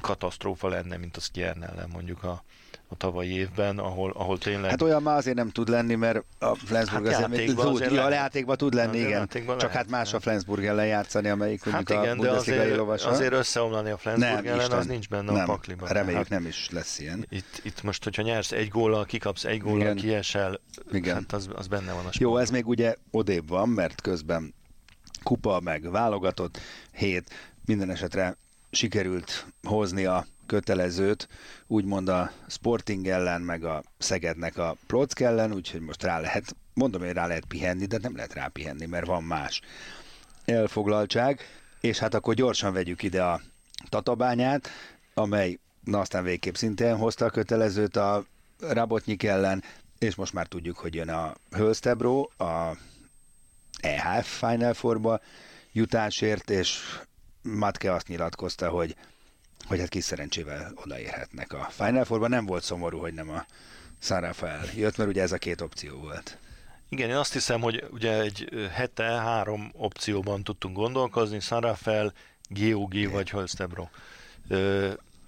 katasztrófa 0.00 0.68
lenne, 0.68 0.96
mint 0.96 1.16
a 1.16 1.20
Skjern 1.20 1.62
ellen 1.62 1.88
mondjuk 1.88 2.22
a, 2.24 2.42
a 2.90 2.96
tavalyi 2.96 3.30
évben, 3.30 3.78
ahol, 3.78 4.10
ahol 4.10 4.38
tényleg... 4.38 4.70
Hát 4.70 4.82
olyan 4.82 5.02
már 5.02 5.16
azért 5.16 5.36
nem 5.36 5.50
tud 5.50 5.68
lenni, 5.68 5.94
mert 5.94 6.24
a 6.38 6.54
Flensburg 6.54 7.06
hát 7.06 7.14
azért, 7.14 7.28
még 7.28 7.54
tud, 7.54 7.58
azért 7.58 7.96
a 7.96 8.10
játékban 8.10 8.56
tud 8.56 8.74
lenni, 8.74 8.98
igen. 8.98 9.28
Csak 9.28 9.46
lehet, 9.46 9.70
hát 9.70 9.88
más 9.88 10.14
a 10.14 10.20
Flensburg 10.20 10.64
ellen 10.64 10.86
játszani, 10.86 11.28
amelyik 11.28 11.64
hát 11.64 11.90
igen, 11.90 12.18
a 12.18 12.22
de 12.22 12.30
azért, 12.30 12.76
lovasa. 12.76 13.08
azért 13.08 13.32
összeomlani 13.32 13.90
a 13.90 13.96
Flensburg 13.96 14.34
nem, 14.34 14.46
ellen, 14.46 14.60
Isten, 14.60 14.78
az 14.78 14.86
nincs 14.86 15.08
benne 15.08 15.32
nem, 15.32 15.42
a 15.42 15.44
pakliban. 15.44 15.88
Reméljük 15.88 16.18
hát, 16.18 16.28
nem 16.28 16.46
is 16.46 16.68
lesz 16.70 16.98
ilyen. 16.98 17.26
Itt, 17.28 17.60
itt 17.62 17.82
most, 17.82 18.04
hogyha 18.04 18.22
nyersz 18.22 18.52
egy 18.52 18.68
góllal, 18.68 19.04
kikapsz 19.04 19.44
egy 19.44 19.60
góllal, 19.60 19.94
kiesel, 19.94 20.60
igen. 20.92 21.14
hát 21.14 21.32
az, 21.32 21.48
az 21.54 21.66
benne 21.66 21.92
van 21.92 22.06
a 22.06 22.12
sport. 22.12 22.16
Jó, 22.16 22.36
ez 22.36 22.50
még 22.50 22.68
ugye 22.68 22.94
odébb 23.10 23.48
van, 23.48 23.68
mert 23.68 24.00
közben 24.00 24.54
kupa, 25.22 25.60
meg 25.60 25.90
válogatott 25.90 26.60
hét, 26.92 27.30
minden 27.64 27.90
esetre 27.90 28.36
sikerült 28.70 29.46
hozni 29.62 30.04
a 30.04 30.26
kötelezőt, 30.48 31.28
úgymond 31.66 32.08
a 32.08 32.30
Sporting 32.48 33.06
ellen, 33.06 33.40
meg 33.40 33.64
a 33.64 33.82
Szegednek 33.98 34.58
a 34.58 34.76
Plock 34.86 35.20
ellen, 35.20 35.52
úgyhogy 35.52 35.80
most 35.80 36.02
rá 36.02 36.20
lehet, 36.20 36.56
mondom, 36.74 37.00
hogy 37.00 37.12
rá 37.12 37.26
lehet 37.26 37.44
pihenni, 37.44 37.86
de 37.86 37.98
nem 38.02 38.16
lehet 38.16 38.32
rá 38.32 38.46
pihenni, 38.46 38.86
mert 38.86 39.06
van 39.06 39.22
más 39.22 39.60
elfoglaltság, 40.44 41.40
és 41.80 41.98
hát 41.98 42.14
akkor 42.14 42.34
gyorsan 42.34 42.72
vegyük 42.72 43.02
ide 43.02 43.22
a 43.22 43.40
Tatabányát, 43.88 44.68
amely 45.14 45.58
na 45.84 45.98
aztán 45.98 46.24
végképp 46.24 46.54
szintén 46.54 46.96
hozta 46.96 47.24
a 47.24 47.30
kötelezőt 47.30 47.96
a 47.96 48.24
Rabotnyik 48.60 49.22
ellen, 49.22 49.62
és 49.98 50.14
most 50.14 50.32
már 50.32 50.46
tudjuk, 50.46 50.78
hogy 50.78 50.94
jön 50.94 51.08
a 51.08 51.34
Hölstebro, 51.50 52.20
a 52.38 52.76
EHF 53.80 54.38
Final 54.38 54.74
Four-ba 54.74 55.20
jutásért, 55.72 56.50
és 56.50 56.98
Matke 57.42 57.92
azt 57.92 58.08
nyilatkozta, 58.08 58.68
hogy, 58.68 58.96
hogy 59.68 59.78
hát 59.78 59.88
kis 59.88 60.04
szerencsével 60.04 60.72
odaérhetnek 60.84 61.52
a 61.52 61.68
Final 61.70 62.04
Four-ba. 62.04 62.28
Nem 62.28 62.46
volt 62.46 62.62
szomorú, 62.62 62.98
hogy 62.98 63.14
nem 63.14 63.30
a 63.30 63.44
San 64.00 64.20
Rafael 64.20 64.64
jött, 64.76 64.96
mert 64.96 65.10
ugye 65.10 65.22
ez 65.22 65.32
a 65.32 65.38
két 65.38 65.60
opció 65.60 65.96
volt. 65.96 66.38
Igen, 66.88 67.08
én 67.08 67.16
azt 67.16 67.32
hiszem, 67.32 67.60
hogy 67.60 67.84
ugye 67.90 68.20
egy 68.20 68.68
hete 68.72 69.04
három 69.04 69.72
opcióban 69.76 70.42
tudtunk 70.42 70.76
gondolkozni, 70.76 71.40
San 71.40 71.60
Rafael, 71.60 72.12
GOG 72.48 72.82
okay. 72.82 73.06
vagy 73.06 73.30
Hölstebro. 73.30 73.88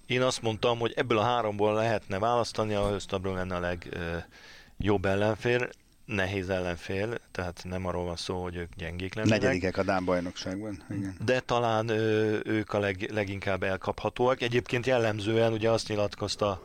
Én 0.06 0.22
azt 0.22 0.42
mondtam, 0.42 0.78
hogy 0.78 0.92
ebből 0.96 1.18
a 1.18 1.24
háromból 1.24 1.74
lehetne 1.74 2.18
választani, 2.18 2.74
a 2.74 2.88
Hölstebro 2.88 3.34
lenne 3.34 3.56
a 3.56 3.60
legjobb 3.60 5.04
ellenfér 5.04 5.70
nehéz 6.10 6.48
ellenfél, 6.48 7.18
tehát 7.30 7.62
nem 7.64 7.86
arról 7.86 8.04
van 8.04 8.16
szó, 8.16 8.42
hogy 8.42 8.56
ők 8.56 8.74
gyengék 8.76 9.14
lennének. 9.14 9.40
Negyedikek 9.40 9.76
a 9.76 9.82
Dán 9.82 10.04
bajnokságban. 10.04 10.82
Igen. 10.90 11.16
De 11.24 11.40
talán 11.40 11.88
ö, 11.88 12.38
ők 12.44 12.72
a 12.72 12.78
leg, 12.78 13.10
leginkább 13.12 13.62
elkaphatóak. 13.62 14.42
Egyébként 14.42 14.86
jellemzően 14.86 15.52
ugye 15.52 15.70
azt 15.70 15.88
nyilatkozta 15.88 16.62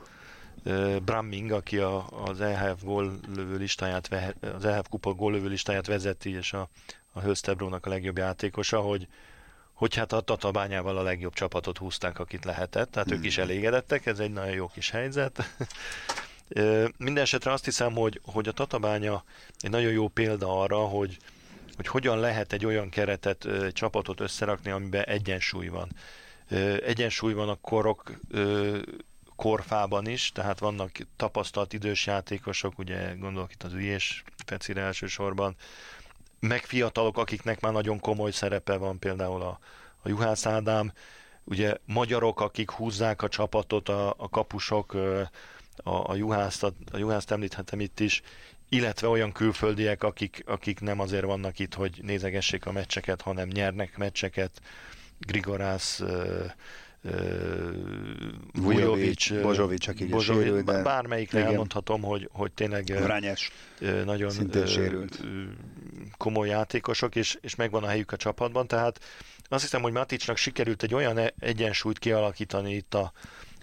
ö, 0.64 0.98
Bramming, 1.06 1.52
aki 1.52 1.78
a, 1.78 2.08
az 2.26 2.42
EHF 2.42 2.84
góllövő 2.84 3.58
listáját, 3.58 4.10
az 4.56 4.66
EHF 4.66 4.88
kupa 4.90 5.14
góllövő 5.14 5.48
listáját 5.48 5.88
vezeti, 5.88 6.36
és 6.36 6.54
a, 6.54 6.70
a 7.12 7.22
Hölstebrónak 7.22 7.86
a 7.86 7.90
legjobb 7.90 8.18
játékosa, 8.18 8.80
hogy 8.80 9.08
hogy 9.74 9.96
hát 9.96 10.14
a 10.14 10.22
Tatabányával 10.22 10.98
a 10.98 11.02
legjobb 11.02 11.34
csapatot 11.34 11.78
húzták, 11.78 12.20
akit 12.20 12.46
lehetett, 12.46 12.92
tehát 12.92 13.08
hmm. 13.08 13.18
ők 13.18 13.26
is 13.26 13.38
elégedettek, 13.38 14.06
ez 14.06 14.20
egy 14.20 14.32
nagyon 14.32 14.54
jó 14.54 14.68
kis 14.68 14.90
helyzet. 14.90 15.56
Minden 16.98 17.24
esetre 17.24 17.52
azt 17.52 17.66
hiszem, 17.66 17.94
hogy, 17.94 18.22
hogy 18.24 18.48
a 18.48 18.52
Tatabánya 18.52 19.24
egy 19.60 19.70
nagyon 19.70 19.92
jó 19.92 20.08
példa 20.08 20.62
arra, 20.62 20.78
hogy, 20.78 21.18
hogy 21.76 21.88
hogyan 21.88 22.20
lehet 22.20 22.54
egy 22.54 22.66
olyan 22.66 22.90
keretet, 22.90 23.46
egy 23.46 23.74
csapatot 23.74 24.20
összerakni, 24.20 24.72
amiben 24.72 25.04
egyensúly 25.04 25.68
van. 25.68 25.92
Egyensúly 26.86 27.34
van 27.34 27.50
a 27.50 27.58
korok 27.62 28.20
korfában 29.36 30.08
is, 30.08 30.32
tehát 30.32 30.60
vannak 30.60 30.92
tapasztalt 31.16 31.74
idős 31.74 32.06
játékosok, 32.06 32.78
ugye 32.78 33.14
gondolok 33.14 33.52
itt 33.52 33.64
az 33.64 33.74
ügyés 33.74 34.24
Fecire 34.46 34.82
elsősorban, 34.82 35.56
meg 36.40 36.64
fiatalok, 36.64 37.18
akiknek 37.18 37.60
már 37.60 37.72
nagyon 37.72 38.00
komoly 38.00 38.32
szerepe 38.32 38.78
van, 38.78 39.00
például 39.00 39.42
a, 39.42 39.60
a 40.02 40.10
Juhász 40.10 40.46
Ádám, 40.46 40.92
ugye 41.44 41.78
magyarok, 41.86 42.42
akik 42.42 42.72
húzzák 42.72 43.22
a 43.22 43.28
csapatot, 43.28 43.90
a, 43.90 44.14
a 44.18 44.30
kapusok, 44.30 44.96
a, 45.84 46.12
a, 46.12 46.16
juhászt, 46.16 46.64
a, 46.64 46.74
a 46.92 46.98
juhászt 46.98 47.32
említhetem 47.32 47.80
itt 47.80 48.00
is, 48.00 48.22
illetve 48.70 49.08
olyan 49.08 49.32
külföldiek, 49.32 50.04
akik, 50.04 50.44
akik 50.46 50.80
nem 50.80 51.00
azért 51.00 51.24
vannak 51.24 51.60
itt, 51.60 51.74
hogy 51.74 52.00
nézegessék 52.02 52.66
a 52.66 52.72
meccseket, 52.72 53.22
hanem 53.22 53.48
nyernek 53.48 53.98
meccseket. 53.98 54.62
Grigorász, 55.20 56.04
Vujovic, 58.54 59.42
Bozsovic, 59.42 59.88
aki 59.88 60.06
Bozsovic, 60.06 60.44
sérült, 60.44 60.66
de... 60.66 60.82
Bármelyikre 60.82 61.40
igen. 61.40 61.52
elmondhatom, 61.52 62.02
hogy, 62.02 62.30
hogy 62.32 62.52
tényleg 62.52 62.88
Rányes, 62.90 63.52
nagyon 64.06 64.32
sérült. 64.66 65.20
komoly 66.18 66.48
játékosok, 66.48 67.16
és, 67.16 67.38
és 67.42 67.56
megvan 67.56 67.84
a 67.84 67.88
helyük 67.88 68.12
a 68.12 68.18
csapatban, 68.18 68.68
tehát 68.68 69.00
azt 69.50 69.64
hiszem, 69.64 69.82
hogy 69.82 69.92
Maticsnak 69.92 70.38
sikerült 70.38 70.84
egy 70.84 70.94
olyan 70.94 71.18
e- 71.18 71.34
egyensúlyt 71.40 72.00
kialakítani 72.00 72.74
itt 72.74 72.94
a, 72.94 73.12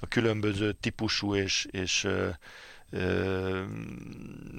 a 0.03 0.09
különböző 0.09 0.73
típusú 0.73 1.35
és, 1.35 1.67
és 1.71 2.09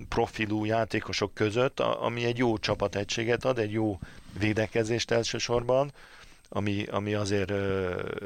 profilú 0.10 0.66
játékosok 0.66 1.34
között, 1.34 1.80
ami 1.80 2.24
egy 2.24 2.38
jó 2.38 2.58
csapategységet 2.58 3.46
ad, 3.46 3.60
egy 3.60 3.72
jó 3.72 4.00
védekezést 4.40 5.12
elsősorban, 5.12 5.92
ami, 6.50 6.84
ami 6.84 7.14
azért 7.14 7.52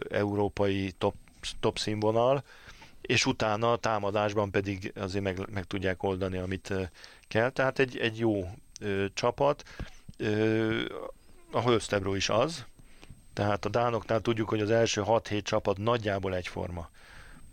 európai 0.09 0.91
top, 0.97 1.15
top 1.59 1.77
színvonal, 1.77 2.43
és 3.01 3.25
utána 3.25 3.71
a 3.71 3.77
támadásban 3.77 4.51
pedig 4.51 4.91
azért 4.95 5.23
meg, 5.23 5.49
meg 5.49 5.63
tudják 5.63 6.03
oldani, 6.03 6.37
amit 6.37 6.73
kell. 7.27 7.49
Tehát 7.49 7.79
egy, 7.79 7.97
egy 7.97 8.19
jó 8.19 8.49
ö, 8.79 9.05
csapat. 9.13 9.63
Ö, 10.17 10.81
a 11.51 11.61
Hölstebro 11.61 12.15
is 12.15 12.29
az, 12.29 12.65
tehát 13.37 13.65
a 13.65 13.69
Dánoknál 13.69 14.19
tudjuk, 14.19 14.49
hogy 14.49 14.61
az 14.61 14.71
első 14.71 15.03
6-7 15.05 15.41
csapat 15.41 15.77
nagyjából 15.77 16.35
egyforma. 16.35 16.89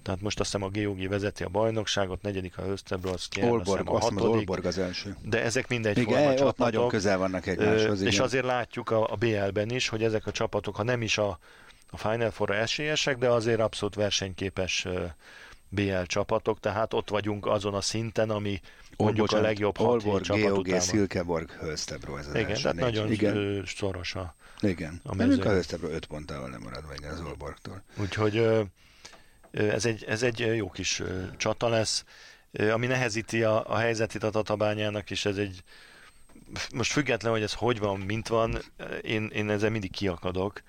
Tehát 0.03 0.21
most 0.21 0.41
azt 0.41 0.53
hiszem 0.53 0.69
a 0.69 0.71
GOG 0.73 1.09
vezeti 1.09 1.43
a 1.43 1.49
bajnokságot, 1.49 2.23
negyedik 2.23 2.59
a 2.59 2.67
Ösztebro, 2.67 3.13
az 3.13 3.29
Olborg, 3.43 3.89
a 3.89 3.99
hatodik, 3.99 4.25
Olborg 4.25 4.65
az 4.65 4.79
első. 4.79 5.17
De 5.23 5.43
ezek 5.43 5.69
mindegy 5.69 5.99
Igen, 5.99 6.19
forma 6.19 6.35
csapatok. 6.35 6.59
nagyon 6.59 6.89
közel 6.89 7.19
vannak 7.19 7.47
egymáshoz. 7.47 8.01
És 8.01 8.13
igen. 8.13 8.25
azért 8.25 8.45
látjuk 8.45 8.91
a, 8.91 9.13
a 9.13 9.17
BL-ben 9.17 9.71
is, 9.71 9.89
hogy 9.89 10.03
ezek 10.03 10.27
a 10.27 10.31
csapatok, 10.31 10.77
ha 10.77 10.83
nem 10.83 11.03
is 11.03 11.19
a, 11.19 11.39
a 11.91 11.97
Final 11.97 12.31
four 12.31 12.51
esélyesek, 12.51 13.19
de 13.19 13.29
azért 13.29 13.61
abszolút 13.61 13.95
versenyképes 13.95 14.87
BL 15.69 16.03
csapatok, 16.07 16.61
tehát 16.61 16.95
ott 16.95 17.11
vagyunk 17.11 17.47
azon 17.47 17.75
a 17.75 17.81
szinten, 17.81 18.31
ami 18.31 18.61
mondjuk 18.97 19.33
a 19.33 19.41
legjobb 19.41 19.77
hat 19.77 19.87
Olborg, 19.87 20.23
csapat. 20.23 20.81
Szilkeborg, 20.81 21.51
Hölstebro 21.51 22.17
ez 22.17 22.27
az 22.27 22.35
Igen, 22.35 22.55
tehát 22.63 22.77
nagyon 22.77 23.13
igen. 23.13 23.65
szoros 23.67 24.15
a, 24.15 24.35
Igen, 24.65 25.01
a 25.05 25.15
mező. 25.15 25.43
a 25.43 25.49
Hölstebro 25.49 25.89
5 25.89 26.07
ponttal 26.07 26.49
nem 26.49 26.61
marad 26.61 26.85
meg 26.89 27.13
az 27.13 27.21
Olborgtól. 27.21 27.83
Úgyhogy 27.97 28.49
ez 29.53 29.85
egy, 29.85 30.05
ez 30.05 30.23
egy 30.23 30.39
jó 30.39 30.71
kis 30.71 31.03
csata 31.37 31.69
lesz, 31.69 32.05
ami 32.73 32.87
nehezíti 32.87 33.43
a, 33.43 33.71
a 33.71 33.77
helyzetét 33.77 34.23
a 34.23 34.31
Tatabányának, 34.31 35.11
és 35.11 35.25
ez 35.25 35.37
egy 35.37 35.63
most 36.75 36.93
független, 36.93 37.33
hogy 37.33 37.43
ez 37.43 37.53
hogy 37.53 37.79
van, 37.79 38.01
mint 38.01 38.29
van, 38.29 38.59
én, 39.03 39.27
én 39.27 39.51
ezzel 39.51 39.71
mindig 39.71 39.91
kiakadok, 39.91 40.63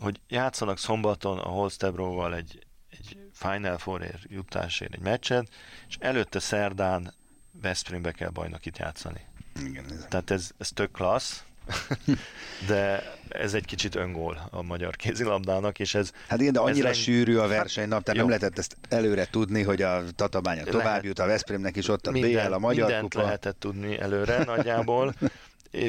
hogy 0.00 0.20
játszanak 0.28 0.78
szombaton 0.78 1.38
a 1.38 1.48
Holstebroval 1.48 2.34
egy, 2.34 2.66
egy 2.90 3.18
Final 3.32 3.78
four 3.78 4.06
jutásért 4.28 4.94
egy 4.94 5.00
meccset, 5.00 5.48
és 5.88 5.96
előtte 5.98 6.38
szerdán 6.38 7.14
Veszprémbe 7.52 8.12
kell 8.12 8.30
bajnokit 8.30 8.78
játszani. 8.78 9.20
Igen, 9.64 9.84
ez 9.90 10.06
Tehát 10.08 10.30
ez, 10.30 10.50
ez 10.58 10.68
tök 10.68 10.90
klassz, 10.90 11.44
de 12.68 13.12
ez 13.28 13.54
egy 13.54 13.64
kicsit 13.64 13.94
öngól 13.94 14.48
a 14.50 14.62
magyar 14.62 14.96
kézilabdának, 14.96 15.78
és 15.78 15.94
ez... 15.94 16.12
Hát 16.28 16.40
igen, 16.40 16.52
de 16.52 16.60
annyira 16.60 16.88
ez 16.88 16.96
sűrű 16.96 17.36
a 17.36 17.46
versenynap, 17.46 18.02
tehát 18.02 18.20
jó. 18.20 18.26
nem 18.26 18.38
lehetett 18.38 18.58
ezt 18.58 18.76
előre 18.88 19.26
tudni, 19.30 19.62
hogy 19.62 19.82
a 19.82 20.02
Tatabánya 20.16 20.64
tovább 20.64 21.04
jut, 21.04 21.18
a 21.18 21.26
Veszprémnek 21.26 21.76
is 21.76 21.88
ott 21.88 22.06
a 22.06 22.10
minden, 22.10 22.46
BL, 22.46 22.52
a 22.52 22.58
magyar 22.58 22.86
mindent 22.86 23.14
kupa. 23.14 23.24
lehetett 23.24 23.60
tudni 23.60 23.98
előre 23.98 24.44
nagyjából. 24.44 25.14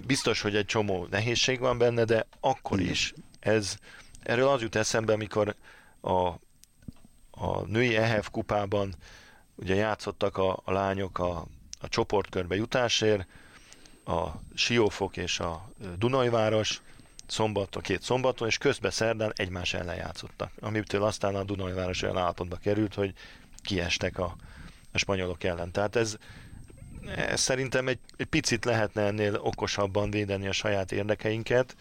Biztos, 0.05 0.41
hogy 0.41 0.55
egy 0.55 0.65
csomó 0.65 1.07
nehézség 1.09 1.59
van 1.59 1.77
benne, 1.77 2.03
de 2.03 2.27
akkor 2.39 2.79
is 2.79 3.13
ez, 3.39 3.75
erről 4.23 4.47
az 4.47 4.61
jut 4.61 4.75
eszembe, 4.75 5.13
amikor 5.13 5.55
a 6.01 6.31
a 7.41 7.65
női 7.65 7.95
EHF 7.95 8.29
kupában 8.29 8.95
ugye 9.55 9.75
játszottak 9.75 10.37
a, 10.37 10.61
a 10.63 10.71
lányok 10.71 11.19
a, 11.19 11.45
a 11.81 11.87
csoportkörbe 11.87 12.55
jutásért, 12.55 13.27
a 14.05 14.27
Siófok 14.53 15.17
és 15.17 15.39
a 15.39 15.69
Dunajváros, 15.97 16.81
szombat, 17.27 17.75
a 17.75 17.79
két 17.79 18.01
szombaton, 18.01 18.47
és 18.47 18.57
közben 18.57 18.91
szerdán 18.91 19.33
egymás 19.35 19.73
ellen 19.73 19.95
játszottak, 19.95 20.51
amitől 20.59 21.03
aztán 21.03 21.35
a 21.35 21.43
Dunajváros 21.43 22.01
olyan 22.01 22.17
állapotba 22.17 22.55
került, 22.55 22.93
hogy 22.93 23.13
kiestek 23.61 24.19
a, 24.19 24.35
a 24.91 24.97
spanyolok 24.97 25.43
ellen. 25.43 25.71
Tehát 25.71 25.95
ez, 25.95 26.17
ez 27.15 27.39
szerintem 27.39 27.87
egy, 27.87 27.99
egy 28.17 28.25
picit 28.25 28.65
lehetne 28.65 29.01
ennél 29.01 29.35
okosabban 29.35 30.11
védeni 30.11 30.47
a 30.47 30.51
saját 30.51 30.91
érdekeinket, 30.91 31.75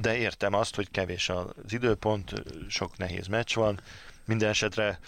de 0.00 0.16
értem 0.16 0.52
azt, 0.52 0.74
hogy 0.74 0.90
kevés 0.90 1.28
az 1.28 1.72
időpont, 1.72 2.32
sok 2.68 2.96
nehéz 2.96 3.26
meccs 3.26 3.54
van, 3.54 3.80
minden 4.24 4.48
esetre 4.48 4.98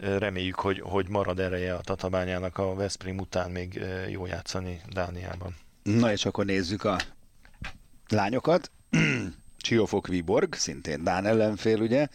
reméljük, 0.00 0.54
hogy, 0.54 0.80
hogy 0.80 1.08
marad 1.08 1.38
ereje 1.38 1.74
a 1.74 1.80
Tatabányának 1.80 2.58
a 2.58 2.74
Veszprém 2.74 3.18
után 3.18 3.50
még 3.50 3.84
jó 4.08 4.26
játszani 4.26 4.80
Dániában. 4.88 5.56
Na 5.82 6.12
és 6.12 6.24
akkor 6.24 6.44
nézzük 6.44 6.84
a 6.84 6.98
lányokat. 8.08 8.70
Csiófok 9.56 10.06
Viborg, 10.06 10.54
szintén 10.54 11.04
Dán 11.04 11.26
ellenfél, 11.26 11.80
ugye, 11.80 12.06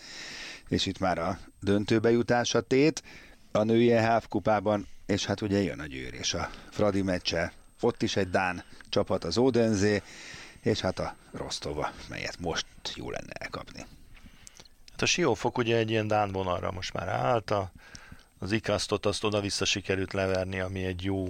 és 0.68 0.86
itt 0.86 1.00
már 1.00 1.18
a 1.18 1.40
döntőbe 1.60 2.12
jutás 2.12 2.56
a 2.56 2.62
tét 2.62 3.04
a 3.52 3.64
női 3.64 3.92
EHF 3.92 4.28
kupában, 4.28 4.88
és 5.06 5.26
hát 5.26 5.42
ugye 5.42 5.62
jön 5.62 5.80
a 5.80 5.86
győr 5.86 6.14
és 6.14 6.34
a 6.34 6.50
Fradi 6.70 7.02
meccse. 7.02 7.54
Ott 7.82 8.02
is 8.02 8.16
egy 8.16 8.30
Dán 8.30 8.64
csapat 8.90 9.24
az 9.24 9.38
Odenzé, 9.38 10.02
és 10.62 10.80
hát 10.80 11.00
a 11.00 11.16
Rostova, 11.32 11.92
melyet 12.10 12.40
most 12.40 12.66
jó 12.96 13.10
lenne 13.10 13.34
elkapni. 13.34 13.86
Hát 14.96 15.04
a 15.04 15.10
Siófok 15.10 15.58
ugye 15.58 15.78
egy 15.78 15.90
ilyen 15.90 16.08
Dán 16.08 16.32
vonalra 16.32 16.72
most 16.72 16.94
már 16.94 17.08
állt, 17.08 17.52
a, 17.52 17.72
az 18.40 18.52
ikasztot 18.52 19.06
azt 19.06 19.24
oda-vissza 19.24 19.66
sikerült 19.66 20.14
leverni, 20.14 20.60
ami 20.60 20.84
egy 20.84 21.04
jó 21.04 21.28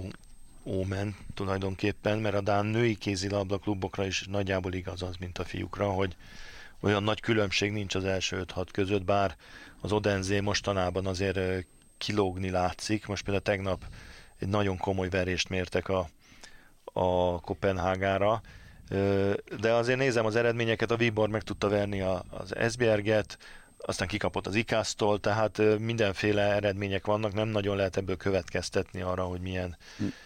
ómen 0.64 1.16
tulajdonképpen, 1.34 2.18
mert 2.18 2.34
a 2.34 2.40
Dán 2.40 2.66
női 2.66 2.94
kézilabda 2.94 3.58
klubokra 3.58 4.06
is 4.06 4.26
nagyjából 4.30 4.72
igaz 4.72 5.02
az, 5.02 5.16
mint 5.16 5.38
a 5.38 5.44
fiúkra, 5.44 5.90
hogy 5.90 6.16
olyan 6.80 7.02
nagy 7.02 7.20
különbség 7.20 7.72
nincs 7.72 7.94
az 7.94 8.04
első 8.04 8.44
5-6 8.54 8.66
között, 8.72 9.04
bár 9.04 9.36
az 9.80 9.92
Odenzé 9.92 10.40
mostanában 10.40 11.06
azért 11.06 11.66
kilógni 11.98 12.50
látszik. 12.50 13.06
Most 13.06 13.22
például 13.22 13.44
tegnap 13.44 13.84
egy 14.38 14.48
nagyon 14.48 14.76
komoly 14.76 15.08
verést 15.08 15.48
mértek 15.48 15.88
a, 15.88 16.08
a 16.84 17.40
Kopenhágára, 17.40 18.42
de 19.60 19.72
azért 19.72 19.98
nézem 19.98 20.26
az 20.26 20.36
eredményeket, 20.36 20.90
a 20.90 20.96
Vibor 20.96 21.28
meg 21.28 21.42
tudta 21.42 21.68
verni 21.68 22.00
az 22.00 22.56
Esbjerget, 22.56 23.38
aztán 23.78 24.08
kikapott 24.08 24.46
az 24.46 24.54
ikásztól, 24.54 25.20
tehát 25.20 25.62
mindenféle 25.78 26.42
eredmények 26.42 27.06
vannak, 27.06 27.32
nem 27.32 27.48
nagyon 27.48 27.76
lehet 27.76 27.96
ebből 27.96 28.16
következtetni 28.16 29.00
arra, 29.00 29.22
hogy 29.22 29.40
milyen 29.40 29.76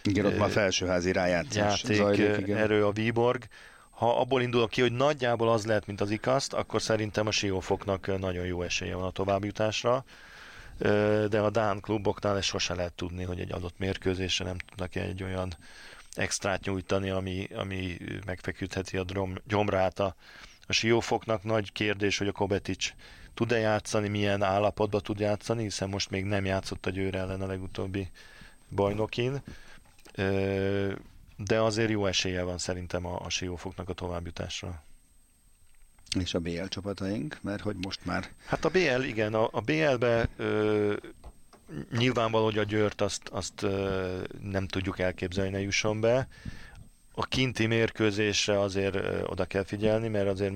igen, 0.03 0.25
ott 0.25 0.37
már 0.37 0.49
felsőházi 0.49 1.11
rájátszás 1.11 1.83
játék 1.83 1.97
zajlik, 1.97 2.37
igen. 2.37 2.57
erő 2.57 2.85
a 2.85 2.91
Viborg. 2.91 3.43
Ha 3.89 4.19
abból 4.19 4.41
indulok 4.41 4.69
ki, 4.69 4.81
hogy 4.81 4.91
nagyjából 4.91 5.51
az 5.51 5.65
lehet, 5.65 5.85
mint 5.85 6.01
az 6.01 6.11
ikaszt, 6.11 6.53
akkor 6.53 6.81
szerintem 6.81 7.27
a 7.27 7.31
Siófoknak 7.31 8.19
nagyon 8.19 8.45
jó 8.45 8.61
esélye 8.61 8.95
van 8.95 9.05
a 9.05 9.11
továbbjutásra 9.11 10.05
de 11.29 11.39
a 11.39 11.49
Dán 11.49 11.79
kluboknál 11.79 12.37
ezt 12.37 12.47
sose 12.47 12.75
lehet 12.75 12.93
tudni, 12.93 13.23
hogy 13.23 13.39
egy 13.39 13.51
adott 13.51 13.77
mérkőzésre 13.77 14.45
nem 14.45 14.57
tudnak 14.57 14.95
egy 14.95 15.23
olyan 15.23 15.53
extrát 16.13 16.65
nyújtani, 16.65 17.09
ami, 17.09 17.47
ami 17.55 17.97
megfeküdheti 18.25 18.97
a 18.97 19.05
gyomrát 19.47 19.99
a, 19.99 20.15
a 20.61 20.73
siófoknak. 20.73 21.43
Nagy 21.43 21.71
kérdés, 21.71 22.17
hogy 22.17 22.27
a 22.27 22.31
Kobetics 22.31 22.93
tud-e 23.33 23.57
játszani, 23.57 24.07
milyen 24.07 24.43
állapotban 24.43 25.01
tud 25.01 25.19
játszani, 25.19 25.63
hiszen 25.63 25.89
most 25.89 26.09
még 26.09 26.25
nem 26.25 26.45
játszott 26.45 26.85
a 26.85 26.89
Győr 26.89 27.15
ellen 27.15 27.41
a 27.41 27.47
legutóbbi 27.47 28.09
bajnokin, 28.69 29.41
de 31.37 31.61
azért 31.61 31.89
jó 31.89 32.05
esélye 32.05 32.43
van 32.43 32.57
szerintem 32.57 33.05
a, 33.05 33.19
a 33.25 33.29
siófoknak 33.29 33.89
a 33.89 33.93
továbbjutásra. 33.93 34.83
És 36.19 36.33
a 36.33 36.39
BL 36.39 36.65
csapataink, 36.65 37.39
mert 37.41 37.61
hogy 37.61 37.75
most 37.75 38.05
már... 38.05 38.29
Hát 38.45 38.65
a 38.65 38.69
BL, 38.69 39.01
igen, 39.03 39.33
a, 39.33 39.49
a 39.51 39.61
BL-be 39.61 40.29
ö, 40.35 40.95
nyilvánvaló, 41.97 42.43
hogy 42.43 42.57
a 42.57 42.63
Győrt 42.63 43.01
azt, 43.01 43.27
azt 43.27 43.65
nem 44.41 44.67
tudjuk 44.67 44.99
elképzelni, 44.99 45.51
ne 45.51 45.61
jusson 45.61 46.01
be. 46.01 46.27
A 47.13 47.25
kinti 47.25 47.65
mérkőzésre 47.65 48.59
azért 48.59 48.95
oda 49.25 49.45
kell 49.45 49.63
figyelni, 49.63 50.07
mert 50.07 50.27
azért 50.27 50.53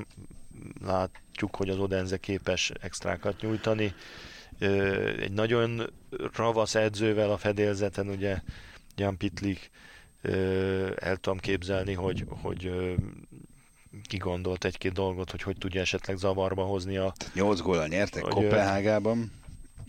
látjuk, 0.86 1.56
hogy 1.56 1.70
az 1.70 1.78
Odenze 1.78 2.18
képes 2.18 2.72
extrákat 2.82 3.42
nyújtani. 3.42 3.94
Egy 5.20 5.32
nagyon 5.32 5.94
ravasz 6.34 6.76
edzővel 6.76 7.32
a 7.32 7.38
fedélzeten, 7.38 8.10
ugye 8.10 8.42
Jan 8.96 9.18
Pitlik, 9.18 9.72
el 10.96 11.18
tudom 11.18 11.38
képzelni, 11.38 11.94
hogy, 11.94 12.26
hogy 12.28 12.72
kigondolt 14.04 14.66
egy-két 14.66 14.92
dolgot, 14.92 15.32
hogy 15.32 15.42
hogy 15.42 15.58
tudja 15.58 15.82
esetleg 15.82 16.18
zavarba 16.18 16.64
hozni 16.64 16.98
a... 16.98 17.14
8 17.34 17.60
góla 17.60 17.88
nyertek 17.88 18.22
Kopenhágában. 18.22 19.32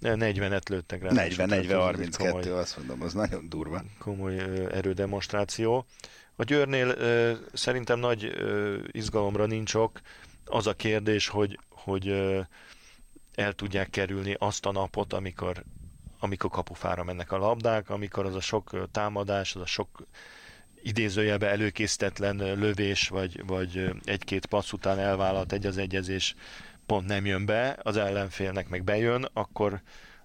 40-et 0.02 0.68
lőttek 0.68 1.02
rá. 1.02 1.10
40-40-32, 1.14 2.60
azt 2.60 2.76
mondom, 2.76 3.02
az 3.02 3.12
nagyon 3.12 3.48
durva. 3.48 3.82
Komoly 3.98 4.38
erődemonstráció. 4.72 5.86
A 6.36 6.44
Győrnél 6.44 6.94
szerintem 7.52 7.98
nagy 7.98 8.32
izgalomra 8.90 9.46
nincs 9.46 9.74
ok. 9.74 10.00
Az 10.44 10.66
a 10.66 10.74
kérdés, 10.74 11.28
hogy, 11.28 11.58
hogy 11.68 12.08
el 13.34 13.52
tudják 13.52 13.90
kerülni 13.90 14.36
azt 14.38 14.66
a 14.66 14.72
napot, 14.72 15.12
amikor, 15.12 15.62
amikor 16.18 16.50
kapufára 16.50 17.04
mennek 17.04 17.32
a 17.32 17.38
labdák, 17.38 17.90
amikor 17.90 18.26
az 18.26 18.34
a 18.34 18.40
sok 18.40 18.88
támadás, 18.90 19.54
az 19.54 19.62
a 19.62 19.66
sok 19.66 20.06
idézőjelbe 20.82 21.48
előkészítetlen 21.48 22.36
lövés, 22.36 23.08
vagy, 23.08 23.46
vagy 23.46 23.90
egy-két 24.04 24.46
passz 24.46 24.72
után 24.72 24.98
elvállalt 24.98 25.52
egy 25.52 25.66
az 25.66 25.76
egyezés 25.76 26.34
pont 26.86 27.06
nem 27.06 27.26
jön 27.26 27.46
be, 27.46 27.78
az 27.82 27.96
ellenfélnek 27.96 28.68
meg 28.68 28.84
bejön, 28.84 29.28
akkor, 29.32 29.80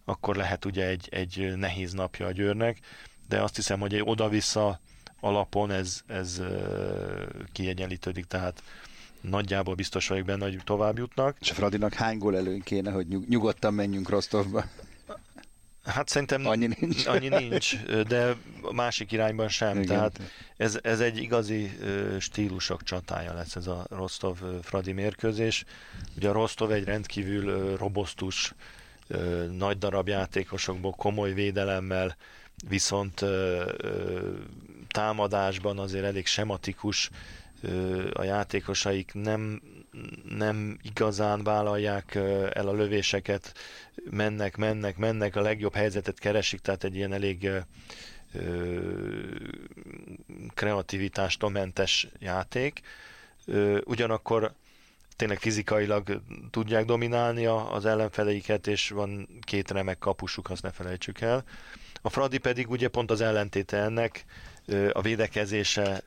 akkor 0.06 0.36
lehet 0.36 0.66
ugye 0.66 0.88
egy, 0.88 1.08
egy 1.12 1.54
nehéz 1.56 1.94
napja 1.94 2.26
a 2.26 2.32
győrnek, 2.32 2.80
de 3.28 3.42
azt 3.42 3.56
hiszem, 3.56 3.80
hogy 3.80 3.94
egy 3.94 4.02
oda-vissza 4.06 4.80
alapon 5.20 5.72
ez, 5.72 6.02
ez 6.08 6.42
kiegyenlítődik, 7.52 8.26
tehát 8.26 8.64
nagyjából 9.22 9.76
biztos 9.76 10.08
vagyok 10.08 10.26
benne, 10.26 10.44
hogy 10.44 10.60
tovább 10.64 10.98
jutnak. 10.98 11.38
És 11.40 11.52
Fradinak 11.52 11.94
hány 11.94 12.18
gól 12.18 12.38
előn 12.38 12.62
kéne, 12.62 12.92
hogy 12.92 13.08
nyugodtan 13.08 13.74
menjünk 13.74 14.10
Rostovba? 14.10 14.64
Hát 15.84 16.08
szerintem 16.08 16.46
annyi 16.46 16.70
nincs, 16.80 17.06
annyi 17.14 17.28
nincs 17.28 17.84
de 17.86 18.36
a 18.62 18.74
másik 18.74 19.12
irányban 19.12 19.50
sem. 19.50 19.72
Igen. 19.72 19.86
Tehát 19.86 20.20
ez, 20.58 20.80
ez 20.82 21.00
egy 21.00 21.18
igazi 21.18 21.78
stílusok 22.20 22.84
csatája 22.84 23.34
lesz 23.34 23.56
ez 23.56 23.68
a 23.68 23.86
Rostov-Fradi 23.90 24.92
mérkőzés. 24.92 25.64
Ugye 26.16 26.30
a 26.30 26.34
Rostov 26.34 26.72
egy 26.72 26.84
rendkívül 26.84 27.76
robosztus, 27.78 28.54
nagy 29.58 29.78
darab 29.78 30.08
játékosokból, 30.08 30.92
komoly 30.92 31.34
védelemmel, 31.34 32.16
viszont 32.68 33.26
támadásban 34.88 35.80
azért 35.80 36.06
elég 36.06 36.26
sematikus, 36.26 37.10
a 38.14 38.24
játékosaik 38.24 39.12
nem, 39.14 39.62
nem 40.30 40.78
igazán 40.82 41.44
vállalják 41.44 42.16
el 42.54 42.68
a 42.68 42.74
lövéseket, 42.74 43.54
mennek, 44.10 44.58
mennek, 44.58 44.98
mennek, 44.98 45.36
a 45.36 45.42
legjobb 45.42 45.74
helyzetet 45.74 46.20
keresik, 46.20 46.60
tehát 46.60 46.84
egy 46.84 46.96
ilyen 46.96 47.14
elég 47.14 47.50
kreativitástól 50.54 51.50
mentes 51.50 52.08
játék. 52.20 52.82
Ugyanakkor 53.84 54.54
tényleg 55.16 55.40
fizikailag 55.40 56.22
tudják 56.52 56.86
dominálni 56.86 57.46
az 57.46 57.86
ellenfeleiket, 57.86 58.68
és 58.68 58.90
van 58.90 59.28
két 59.42 59.72
remek 59.72 59.98
kapusuk, 59.98 60.50
azt 60.50 60.64
ne 60.64 60.72
felejtsük 60.72 61.22
el. 61.22 61.44
A 62.02 62.10
Fradi 62.10 62.38
pedig 62.38 62.70
ugye 62.70 62.88
pont 62.88 63.12
az 63.12 63.22
ellentéte 63.22 63.78
ennek, 63.78 64.26
a 64.92 65.02
védekezése 65.02 66.02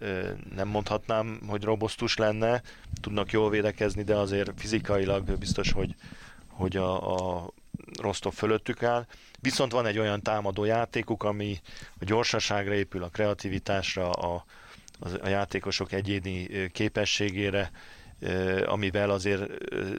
nem 0.55 0.69
mondhatnám, 0.69 1.41
hogy 1.47 1.63
robosztus 1.63 2.17
lenne, 2.17 2.63
tudnak 3.01 3.33
jól 3.33 3.51
védekezni, 3.51 4.03
de 4.03 4.17
azért 4.17 4.51
fizikailag 4.57 5.39
biztos, 5.39 5.73
hogy, 5.73 5.95
hogy 6.49 6.77
a, 6.77 7.15
a 7.15 7.51
Rostov 8.01 8.35
fölöttük 8.35 8.83
áll. 8.83 9.07
Viszont 9.41 9.73
van 9.73 9.87
egy 9.87 9.99
olyan 9.99 10.23
támadó 10.23 10.65
játékuk, 10.65 11.23
ami 11.23 11.61
a 12.01 12.05
gyorsaságra 12.05 12.75
épül, 12.75 13.03
a 13.03 13.09
kreativitásra, 13.09 14.11
a, 14.11 14.45
a 15.23 15.29
játékosok 15.29 15.93
egyéni 15.93 16.69
képességére, 16.73 17.71
amivel 18.67 19.11
azért 19.11 19.51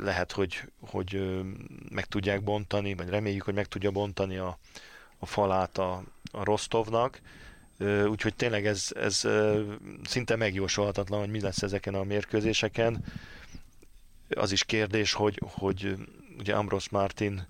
lehet, 0.02 0.32
hogy, 0.32 0.62
hogy 0.80 1.42
meg 1.90 2.06
tudják 2.06 2.44
bontani, 2.44 2.94
vagy 2.94 3.10
reméljük, 3.10 3.44
hogy 3.44 3.54
meg 3.54 3.66
tudja 3.66 3.92
bontani 3.92 4.38
a, 4.38 4.58
a 5.20 5.26
falát 5.26 5.78
a, 5.78 6.04
a 6.32 6.44
Rostovnak. 6.44 7.22
Úgyhogy 8.08 8.36
tényleg 8.36 8.66
ez, 8.66 8.88
ez 8.96 9.28
szinte 10.04 10.36
megjósolhatatlan, 10.36 11.20
hogy 11.20 11.30
mi 11.30 11.42
lesz 11.42 11.62
ezeken 11.62 11.96
a 11.96 12.04
mérkőzéseken. 12.04 13.04
Az 14.30 14.52
is 14.52 14.64
kérdés, 14.64 15.14
hogy, 15.14 15.42
hogy 15.44 15.96
ugye 16.38 16.56
Ambrose 16.56 16.88
Martin 16.92 17.48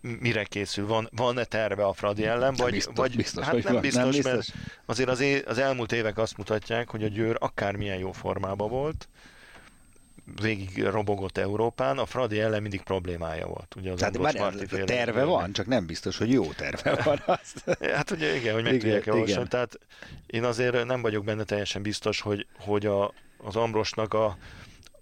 mire 0.00 0.44
készül? 0.44 0.86
Van, 0.86 1.08
van-e 1.16 1.44
terve 1.44 1.84
a 1.84 1.92
Fradi 1.92 2.24
ellen? 2.24 2.54
Vagy, 2.54 2.72
biztos, 2.72 2.94
vagy, 2.96 3.16
biztos, 3.16 3.44
hát 3.44 3.62
nem, 3.62 3.80
biztos, 3.80 4.02
nem 4.02 4.10
biztos, 4.10 4.24
mert 4.24 4.52
azért 4.86 5.08
az, 5.08 5.20
é, 5.20 5.38
az 5.38 5.58
elmúlt 5.58 5.92
évek 5.92 6.18
azt 6.18 6.36
mutatják, 6.36 6.90
hogy 6.90 7.04
a 7.04 7.08
Győr 7.08 7.36
akármilyen 7.38 7.98
jó 7.98 8.12
formában 8.12 8.68
volt, 8.68 9.08
végig 10.42 10.82
robogott 10.82 11.38
Európán, 11.38 11.98
a 11.98 12.06
Fradi 12.06 12.40
ellen 12.40 12.62
mindig 12.62 12.82
problémája 12.82 13.46
volt. 13.46 13.74
Ugye 13.76 13.92
az 13.92 13.98
Tehát 13.98 14.18
már 14.18 14.36
a 14.36 14.84
terve 14.84 15.24
van, 15.24 15.52
csak 15.52 15.66
nem 15.66 15.86
biztos, 15.86 16.18
hogy 16.18 16.32
jó 16.32 16.52
terve 16.52 17.02
van. 17.04 17.22
Azt. 17.40 17.78
hát 17.80 18.10
ugye 18.10 18.36
igen, 18.36 18.54
hogy 18.54 18.62
meg 18.62 18.78
tudják 18.78 19.06
olvasni. 19.06 19.48
Tehát 19.48 19.78
én 20.26 20.44
azért 20.44 20.84
nem 20.84 21.02
vagyok 21.02 21.24
benne 21.24 21.44
teljesen 21.44 21.82
biztos, 21.82 22.20
hogy, 22.20 22.46
hogy 22.58 22.86
a, 22.86 23.12
az 23.36 23.56
Ambrosnak 23.56 24.14
a, 24.14 24.36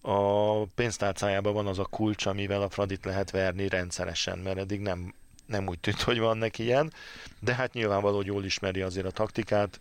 a 0.00 0.64
pénztárcájában 0.64 1.52
van 1.52 1.66
az 1.66 1.78
a 1.78 1.84
kulcs, 1.84 2.26
amivel 2.26 2.62
a 2.62 2.68
Fradit 2.68 3.04
lehet 3.04 3.30
verni 3.30 3.68
rendszeresen, 3.68 4.38
mert 4.38 4.58
eddig 4.58 4.80
nem, 4.80 5.14
nem 5.46 5.68
úgy 5.68 5.78
tűnt, 5.78 6.00
hogy 6.00 6.18
van 6.18 6.38
neki 6.38 6.62
ilyen, 6.62 6.92
de 7.40 7.54
hát 7.54 7.72
nyilvánvaló, 7.72 8.16
hogy 8.16 8.26
jól 8.26 8.44
ismeri 8.44 8.80
azért 8.80 9.06
a 9.06 9.10
taktikát, 9.10 9.80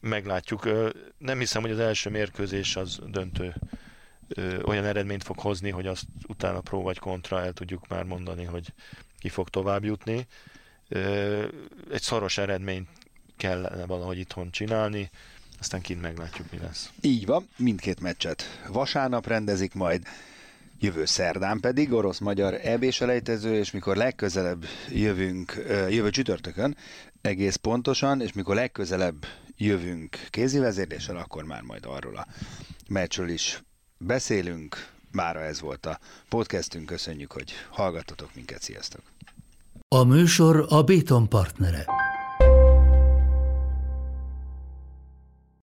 meglátjuk. 0.00 0.68
Nem 1.18 1.38
hiszem, 1.38 1.62
hogy 1.62 1.70
az 1.70 1.78
első 1.78 2.10
mérkőzés 2.10 2.76
az 2.76 2.98
döntő 3.06 3.54
olyan 4.64 4.84
eredményt 4.84 5.22
fog 5.22 5.38
hozni, 5.38 5.70
hogy 5.70 5.86
azt 5.86 6.04
utána 6.28 6.60
pró 6.60 6.82
vagy 6.82 6.98
kontra 6.98 7.40
el 7.40 7.52
tudjuk 7.52 7.88
már 7.88 8.04
mondani, 8.04 8.44
hogy 8.44 8.72
ki 9.18 9.28
fog 9.28 9.48
tovább 9.48 9.84
jutni. 9.84 10.26
Egy 11.90 12.02
szoros 12.02 12.38
eredményt 12.38 12.88
kell 13.36 13.84
valahogy 13.86 14.18
itthon 14.18 14.50
csinálni, 14.50 15.10
aztán 15.58 15.80
kint 15.80 16.00
meglátjuk, 16.00 16.50
mi 16.50 16.58
lesz. 16.58 16.90
Így 17.00 17.26
van, 17.26 17.48
mindkét 17.56 18.00
meccset 18.00 18.60
vasárnap 18.68 19.26
rendezik 19.26 19.74
majd, 19.74 20.02
jövő 20.80 21.04
szerdán 21.04 21.60
pedig 21.60 21.92
orosz-magyar 21.92 22.54
eb 22.62 22.94
elejtező, 23.00 23.54
és 23.54 23.70
mikor 23.70 23.96
legközelebb 23.96 24.64
jövünk, 24.88 25.64
jövő 25.88 26.10
csütörtökön, 26.10 26.76
egész 27.20 27.56
pontosan, 27.56 28.20
és 28.20 28.32
mikor 28.32 28.54
legközelebb 28.54 29.26
jövünk 29.60 30.26
kézivezérléssel, 30.30 31.16
akkor 31.16 31.44
már 31.44 31.62
majd 31.62 31.84
arról 31.86 32.16
a 32.16 32.26
meccsről 32.88 33.28
is 33.28 33.62
beszélünk. 33.98 34.88
Mára 35.12 35.40
ez 35.40 35.60
volt 35.60 35.86
a 35.86 35.98
podcastünk, 36.28 36.86
köszönjük, 36.86 37.32
hogy 37.32 37.52
hallgattatok 37.70 38.34
minket, 38.34 38.62
sziasztok! 38.62 39.00
A 39.88 40.04
műsor 40.04 40.66
a 40.68 40.82
Béton 40.82 41.28
partnere. 41.28 41.84